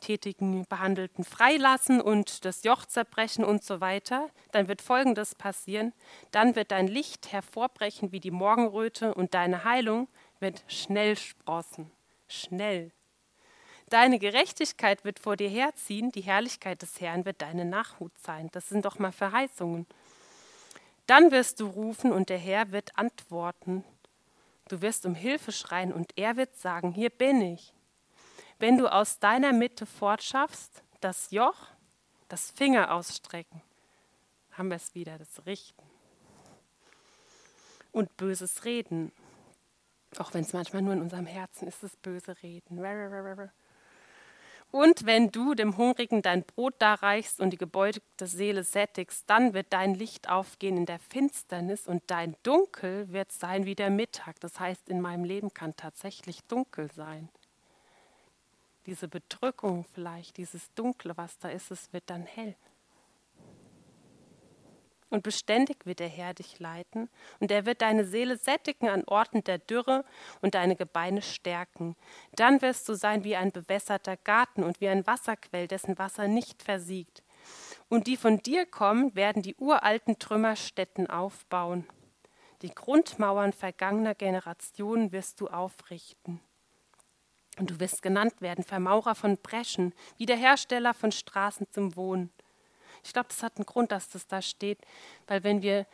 gewalttätigen 0.04 0.66
Behandelten 0.66 1.24
freilassen 1.24 2.02
und 2.02 2.46
das 2.46 2.64
Joch 2.64 2.86
zerbrechen 2.86 3.46
und 3.46 3.64
so 3.64 3.80
weiter, 3.80 4.30
dann 4.52 4.68
wird 4.68 4.82
Folgendes 4.82 5.36
passieren. 5.36 5.94
Dann 6.32 6.56
wird 6.56 6.72
dein 6.72 6.88
Licht 6.88 7.32
hervorbrechen 7.32 8.12
wie 8.12 8.20
die 8.20 8.32
Morgenröte 8.32 9.14
und 9.14 9.34
deine 9.34 9.64
Heilung 9.64 10.08
wird 10.40 10.64
schnell 10.68 11.16
sprossen. 11.16 11.90
Schnell. 12.28 12.92
Deine 13.90 14.20
Gerechtigkeit 14.20 15.06
wird 15.06 15.20
vor 15.20 15.38
dir 15.38 15.50
herziehen, 15.50 16.12
die 16.12 16.22
Herrlichkeit 16.22 16.82
des 16.82 17.00
Herrn 17.00 17.26
wird 17.26 17.42
deine 17.42 17.66
Nachhut 17.66 18.18
sein. 18.18 18.50
Das 18.52 18.68
sind 18.68 18.86
doch 18.86 19.00
mal 19.00 19.12
Verheißungen. 19.12 19.86
Dann 21.06 21.32
wirst 21.32 21.60
du 21.60 21.68
rufen 21.68 22.12
und 22.12 22.30
der 22.30 22.38
Herr 22.38 22.72
wird 22.72 22.98
antworten. 22.98 23.84
Du 24.70 24.82
wirst 24.82 25.06
um 25.06 25.16
Hilfe 25.16 25.52
schreien 25.52 25.94
und 25.94 26.14
er 26.18 26.38
wird 26.38 26.56
sagen, 26.56 26.92
hier 26.92 27.10
bin 27.10 27.42
ich. 27.42 27.74
Wenn 28.60 28.78
du 28.78 28.88
aus 28.88 29.20
deiner 29.20 29.54
Mitte 29.54 29.86
fortschaffst, 29.86 30.84
das 31.02 31.32
Joch, 31.32 31.68
das 32.30 32.52
Finger 32.52 32.94
ausstrecken, 32.94 33.62
haben 34.52 34.70
wir 34.70 34.78
es 34.78 34.94
wieder, 34.96 35.18
das 35.18 35.46
Richten. 35.46 35.84
und 37.92 38.18
böses 38.18 38.66
Reden. 38.66 39.12
Auch 40.18 40.34
wenn 40.34 40.42
es 40.42 40.54
manchmal 40.54 40.82
nur 40.82 40.94
in 40.94 41.02
unserem 41.02 41.26
Herzen 41.26 41.68
ist, 41.68 41.84
das 41.84 41.96
böse 41.98 42.36
Reden. 42.44 42.80
Und 44.72 45.06
wenn 45.06 45.30
du 45.30 45.54
dem 45.54 45.78
Hungrigen 45.78 46.24
dein 46.24 46.44
Brot 46.44 46.74
darreichst 46.80 47.40
und 47.40 47.52
die 47.52 47.58
gebeugte 47.58 48.26
Seele 48.26 48.64
sättigst, 48.64 49.30
dann 49.30 49.54
wird 49.54 49.68
dein 49.72 49.94
Licht 49.94 50.30
aufgehen 50.30 50.78
in 50.78 50.88
der 50.88 50.98
Finsternis 50.98 51.88
und 51.88 52.02
dein 52.08 52.36
Dunkel 52.42 53.12
wird 53.14 53.32
sein 53.32 53.66
wie 53.66 53.76
der 53.76 53.92
Mittag. 53.92 54.40
Das 54.40 54.60
heißt, 54.60 54.90
in 54.90 55.00
meinem 55.00 55.24
Leben 55.24 55.54
kann 55.54 55.76
tatsächlich 55.76 56.44
dunkel 56.46 56.92
sein. 56.92 57.30
Diese 58.86 59.08
Bedrückung 59.08 59.86
vielleicht, 59.94 60.38
dieses 60.38 60.74
Dunkle, 60.74 61.16
was 61.16 61.38
da 61.40 61.50
ist, 61.50 61.72
es 61.72 61.92
wird 61.94 62.04
dann 62.08 62.26
hell. 62.26 62.56
Und 65.10 65.22
beständig 65.22 65.86
wird 65.86 66.00
der 66.00 66.08
Herr 66.08 66.34
dich 66.34 66.60
leiten, 66.60 67.08
und 67.40 67.52
er 67.52 67.68
wird 67.68 67.84
deine 67.84 68.04
Seele 68.04 68.36
sättigen 68.36 68.90
an 68.90 69.04
Orten 69.06 69.44
der 69.44 69.60
Dürre 69.60 70.06
und 70.42 70.56
deine 70.56 70.76
Gebeine 70.76 71.22
stärken. 71.22 71.96
Dann 72.36 72.64
wirst 72.64 72.90
du 72.90 72.96
sein 72.96 73.24
wie 73.24 73.36
ein 73.36 73.52
bewässerter 73.52 74.18
Garten 74.18 74.64
und 74.64 74.82
wie 74.82 74.90
ein 74.90 75.06
Wasserquell, 75.06 75.68
dessen 75.68 76.00
Wasser 76.00 76.28
nicht 76.28 76.64
versiegt. 76.64 77.22
Und 77.90 78.08
die 78.08 78.18
von 78.18 78.40
dir 78.40 78.66
kommen, 78.66 79.14
werden 79.16 79.44
die 79.44 79.56
uralten 79.56 80.18
Trümmerstätten 80.18 81.08
aufbauen. 81.08 81.88
Die 82.64 82.74
Grundmauern 82.74 83.54
vergangener 83.54 84.16
Generationen 84.16 85.12
wirst 85.12 85.40
du 85.42 85.48
aufrichten. 85.48 86.40
Und 87.58 87.70
du 87.70 87.80
wirst 87.80 88.02
genannt 88.02 88.34
werden, 88.40 88.64
Vermaurer 88.64 89.16
von 89.16 89.38
Breschen, 89.38 89.94
Wiederhersteller 90.18 90.94
von 90.94 91.12
Straßen 91.12 91.68
zum 91.72 91.96
Wohnen. 91.96 92.32
Ich 93.04 93.14
glaube, 93.14 93.28
das 93.30 93.44
hat 93.44 93.58
einen 93.58 93.66
Grund, 93.66 93.92
dass 93.92 94.10
das 94.10 94.28
da 94.28 94.42
steht, 94.42 94.80
weil 95.28 95.44
wenn 95.44 95.62
wir 95.62 95.86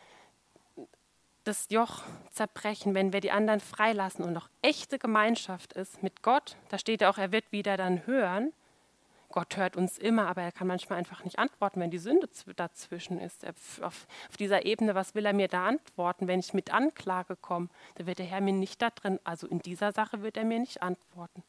das 1.44 1.66
Joch 1.70 2.02
zerbrechen, 2.30 2.94
wenn 2.94 3.12
wir 3.12 3.20
die 3.20 3.32
anderen 3.32 3.60
freilassen 3.60 4.24
und 4.24 4.32
noch 4.32 4.48
echte 4.62 4.98
Gemeinschaft 4.98 5.72
ist 5.72 6.02
mit 6.02 6.22
Gott, 6.22 6.56
da 6.68 6.78
steht 6.78 7.00
ja 7.00 7.10
auch, 7.10 7.18
er 7.18 7.32
wird 7.32 7.50
wieder 7.50 7.76
dann 7.76 8.06
hören. 8.06 8.52
Gott 9.32 9.56
hört 9.56 9.76
uns 9.76 9.96
immer, 9.96 10.26
aber 10.26 10.42
er 10.42 10.50
kann 10.50 10.66
manchmal 10.66 10.98
einfach 10.98 11.24
nicht 11.24 11.38
antworten, 11.38 11.80
wenn 11.80 11.90
die 11.90 11.98
Sünde 11.98 12.28
dazwischen 12.56 13.20
ist. 13.20 13.46
Auf, 13.46 13.80
auf, 13.80 14.06
dieser 14.38 14.66
Ebene, 14.66 14.96
was 14.96 15.14
will 15.14 15.24
er 15.24 15.32
mir 15.32 15.46
da 15.46 15.66
antworten? 15.66 16.26
Wenn 16.26 16.40
ich 16.40 16.52
mit 16.52 16.74
Anklage 16.74 17.36
komme, 17.36 17.68
dann 17.94 18.06
wird 18.06 18.18
der 18.18 18.26
Herr 18.26 18.40
mir 18.40 18.52
nicht 18.52 18.82
da 18.82 18.90
drin, 18.90 19.20
also 19.22 19.46
in 19.46 19.60
dieser 19.60 19.92
Sache 19.92 20.22
wird 20.22 20.36
er 20.36 20.44
mir 20.44 20.58
nicht 20.58 20.82
antworten. 20.82 21.44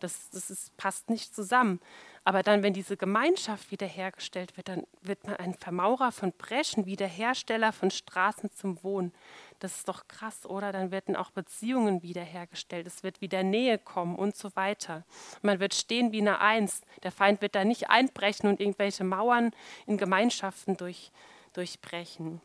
Das, 0.00 0.30
das 0.30 0.50
ist, 0.50 0.76
passt 0.76 1.10
nicht 1.10 1.34
zusammen. 1.34 1.80
Aber 2.24 2.42
dann, 2.42 2.62
wenn 2.62 2.74
diese 2.74 2.96
Gemeinschaft 2.96 3.70
wiederhergestellt 3.70 4.56
wird, 4.56 4.68
dann 4.68 4.86
wird 5.00 5.26
man 5.26 5.36
ein 5.36 5.54
Vermaurer 5.54 6.12
von 6.12 6.32
Breschen, 6.32 6.84
Wiederhersteller 6.84 7.72
von 7.72 7.90
Straßen 7.90 8.50
zum 8.52 8.82
Wohnen. 8.82 9.14
Das 9.60 9.76
ist 9.76 9.88
doch 9.88 10.06
krass, 10.08 10.44
oder? 10.44 10.70
Dann 10.70 10.90
werden 10.90 11.16
auch 11.16 11.30
Beziehungen 11.30 12.02
wiederhergestellt. 12.02 12.86
Es 12.86 13.02
wird 13.02 13.20
wieder 13.20 13.42
Nähe 13.42 13.78
kommen 13.78 14.16
und 14.16 14.36
so 14.36 14.54
weiter. 14.56 15.04
Man 15.42 15.58
wird 15.58 15.74
stehen 15.74 16.12
wie 16.12 16.20
eine 16.20 16.40
Eins. 16.40 16.82
Der 17.02 17.12
Feind 17.12 17.40
wird 17.40 17.54
da 17.54 17.64
nicht 17.64 17.88
einbrechen 17.88 18.48
und 18.48 18.60
irgendwelche 18.60 19.04
Mauern 19.04 19.52
in 19.86 19.96
Gemeinschaften 19.96 20.76
durch, 20.76 21.10
durchbrechen. 21.54 22.40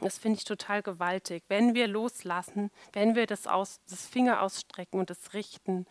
Das 0.00 0.18
finde 0.18 0.38
ich 0.38 0.44
total 0.44 0.82
gewaltig. 0.82 1.44
Wenn 1.48 1.74
wir 1.74 1.86
loslassen, 1.86 2.70
wenn 2.92 3.14
wir 3.14 3.26
das, 3.26 3.46
aus, 3.46 3.80
das 3.88 4.06
Finger 4.06 4.42
ausstrecken 4.42 4.98
und 4.98 5.10
das 5.10 5.34
richten, 5.34 5.86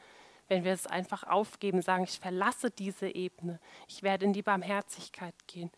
wenn 0.50 0.64
wir 0.64 0.74
es 0.74 0.88
einfach 0.88 1.24
aufgeben, 1.24 1.82
sagen, 1.82 2.04
ich 2.04 2.20
verlasse 2.20 2.72
diese 2.72 3.08
Ebene, 3.08 3.60
ich 3.88 4.04
werde 4.04 4.26
in 4.26 4.34
die 4.34 4.42
Barmherzigkeit 4.42 5.36
gehen. 5.48 5.72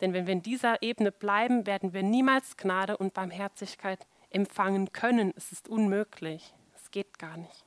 Denn 0.00 0.12
wenn 0.12 0.26
wir 0.26 0.32
in 0.32 0.42
dieser 0.42 0.82
Ebene 0.82 1.10
bleiben, 1.10 1.66
werden 1.66 1.92
wir 1.92 2.02
niemals 2.02 2.56
Gnade 2.56 2.96
und 2.96 3.14
Barmherzigkeit 3.14 4.06
empfangen 4.30 4.92
können. 4.92 5.32
Es 5.36 5.50
ist 5.50 5.68
unmöglich. 5.68 6.54
Es 6.74 6.90
geht 6.90 7.18
gar 7.18 7.36
nicht. 7.36 7.64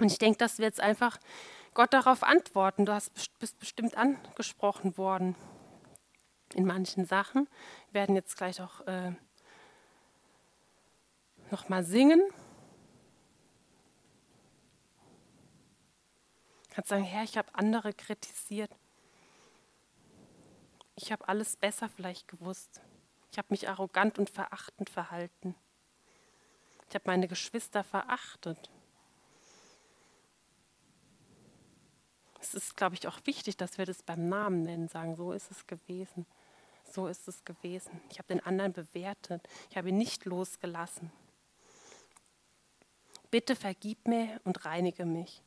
Und 0.00 0.10
ich 0.10 0.18
denke, 0.18 0.38
dass 0.38 0.58
wir 0.58 0.66
jetzt 0.66 0.80
einfach 0.80 1.18
Gott 1.74 1.92
darauf 1.92 2.22
antworten. 2.22 2.86
Du 2.86 2.92
hast, 2.92 3.12
bist 3.38 3.58
bestimmt 3.58 3.96
angesprochen 3.96 4.96
worden 4.96 5.36
in 6.54 6.66
manchen 6.66 7.04
Sachen. 7.04 7.48
Wir 7.90 8.00
werden 8.00 8.14
jetzt 8.14 8.36
gleich 8.36 8.60
auch 8.60 8.80
äh, 8.86 9.12
nochmal 11.50 11.84
singen. 11.84 12.22
Kannst 16.74 16.90
sagen, 16.90 17.04
Herr, 17.04 17.24
ich 17.24 17.38
habe 17.38 17.54
andere 17.54 17.92
kritisiert. 17.92 18.70
Ich 20.96 21.12
habe 21.12 21.28
alles 21.28 21.56
besser 21.56 21.88
vielleicht 21.88 22.28
gewusst. 22.28 22.80
Ich 23.30 23.38
habe 23.38 23.48
mich 23.50 23.68
arrogant 23.68 24.18
und 24.18 24.30
verachtend 24.30 24.90
verhalten. 24.90 25.54
Ich 26.88 26.94
habe 26.94 27.04
meine 27.06 27.28
Geschwister 27.28 27.82
verachtet. 27.82 28.70
Es 32.40 32.54
ist, 32.54 32.76
glaube 32.76 32.94
ich, 32.94 33.08
auch 33.08 33.18
wichtig, 33.24 33.56
dass 33.56 33.78
wir 33.78 33.86
das 33.86 34.02
beim 34.02 34.28
Namen 34.28 34.62
nennen, 34.62 34.88
sagen, 34.88 35.16
so 35.16 35.32
ist 35.32 35.50
es 35.50 35.66
gewesen. 35.66 36.26
So 36.92 37.08
ist 37.08 37.26
es 37.26 37.44
gewesen. 37.44 38.00
Ich 38.10 38.18
habe 38.18 38.28
den 38.28 38.44
anderen 38.44 38.72
bewertet. 38.72 39.48
Ich 39.70 39.76
habe 39.76 39.88
ihn 39.88 39.96
nicht 39.96 40.26
losgelassen. 40.26 41.10
Bitte 43.30 43.56
vergib 43.56 44.06
mir 44.06 44.40
und 44.44 44.64
reinige 44.64 45.06
mich. 45.06 45.42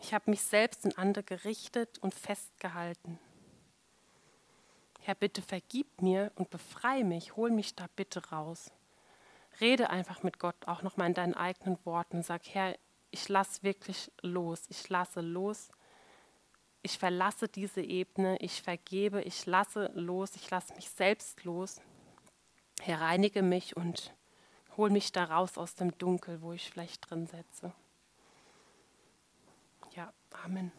Ich 0.00 0.14
habe 0.14 0.30
mich 0.30 0.42
selbst 0.42 0.84
und 0.84 0.98
andere 0.98 1.24
gerichtet 1.24 1.98
und 1.98 2.14
festgehalten. 2.14 3.18
Herr, 5.00 5.14
bitte 5.14 5.42
vergib 5.42 6.02
mir 6.02 6.32
und 6.34 6.50
befreie 6.50 7.04
mich, 7.04 7.36
hol 7.36 7.50
mich 7.50 7.74
da 7.74 7.86
bitte 7.96 8.30
raus. 8.30 8.70
Rede 9.60 9.90
einfach 9.90 10.22
mit 10.22 10.38
Gott, 10.38 10.56
auch 10.66 10.82
nochmal 10.82 11.08
in 11.08 11.14
deinen 11.14 11.34
eigenen 11.34 11.78
Worten. 11.84 12.22
Sag, 12.22 12.42
Herr, 12.48 12.76
ich 13.10 13.28
lasse 13.28 13.62
wirklich 13.62 14.10
los. 14.22 14.62
Ich 14.68 14.88
lasse 14.88 15.20
los. 15.20 15.70
Ich 16.82 16.98
verlasse 16.98 17.48
diese 17.48 17.80
Ebene. 17.80 18.36
Ich 18.38 18.62
vergebe. 18.62 19.22
Ich 19.22 19.46
lasse 19.46 19.90
los. 19.94 20.36
Ich 20.36 20.48
lasse 20.50 20.74
mich 20.74 20.90
selbst 20.90 21.44
los. 21.44 21.80
Herr, 22.80 23.00
reinige 23.00 23.42
mich 23.42 23.76
und 23.76 24.14
hol 24.76 24.90
mich 24.90 25.10
da 25.10 25.24
raus 25.24 25.58
aus 25.58 25.74
dem 25.74 25.96
Dunkel, 25.98 26.40
wo 26.42 26.52
ich 26.52 26.70
vielleicht 26.70 27.10
drin 27.10 27.26
setze. 27.26 27.72
Amen. 30.34 30.72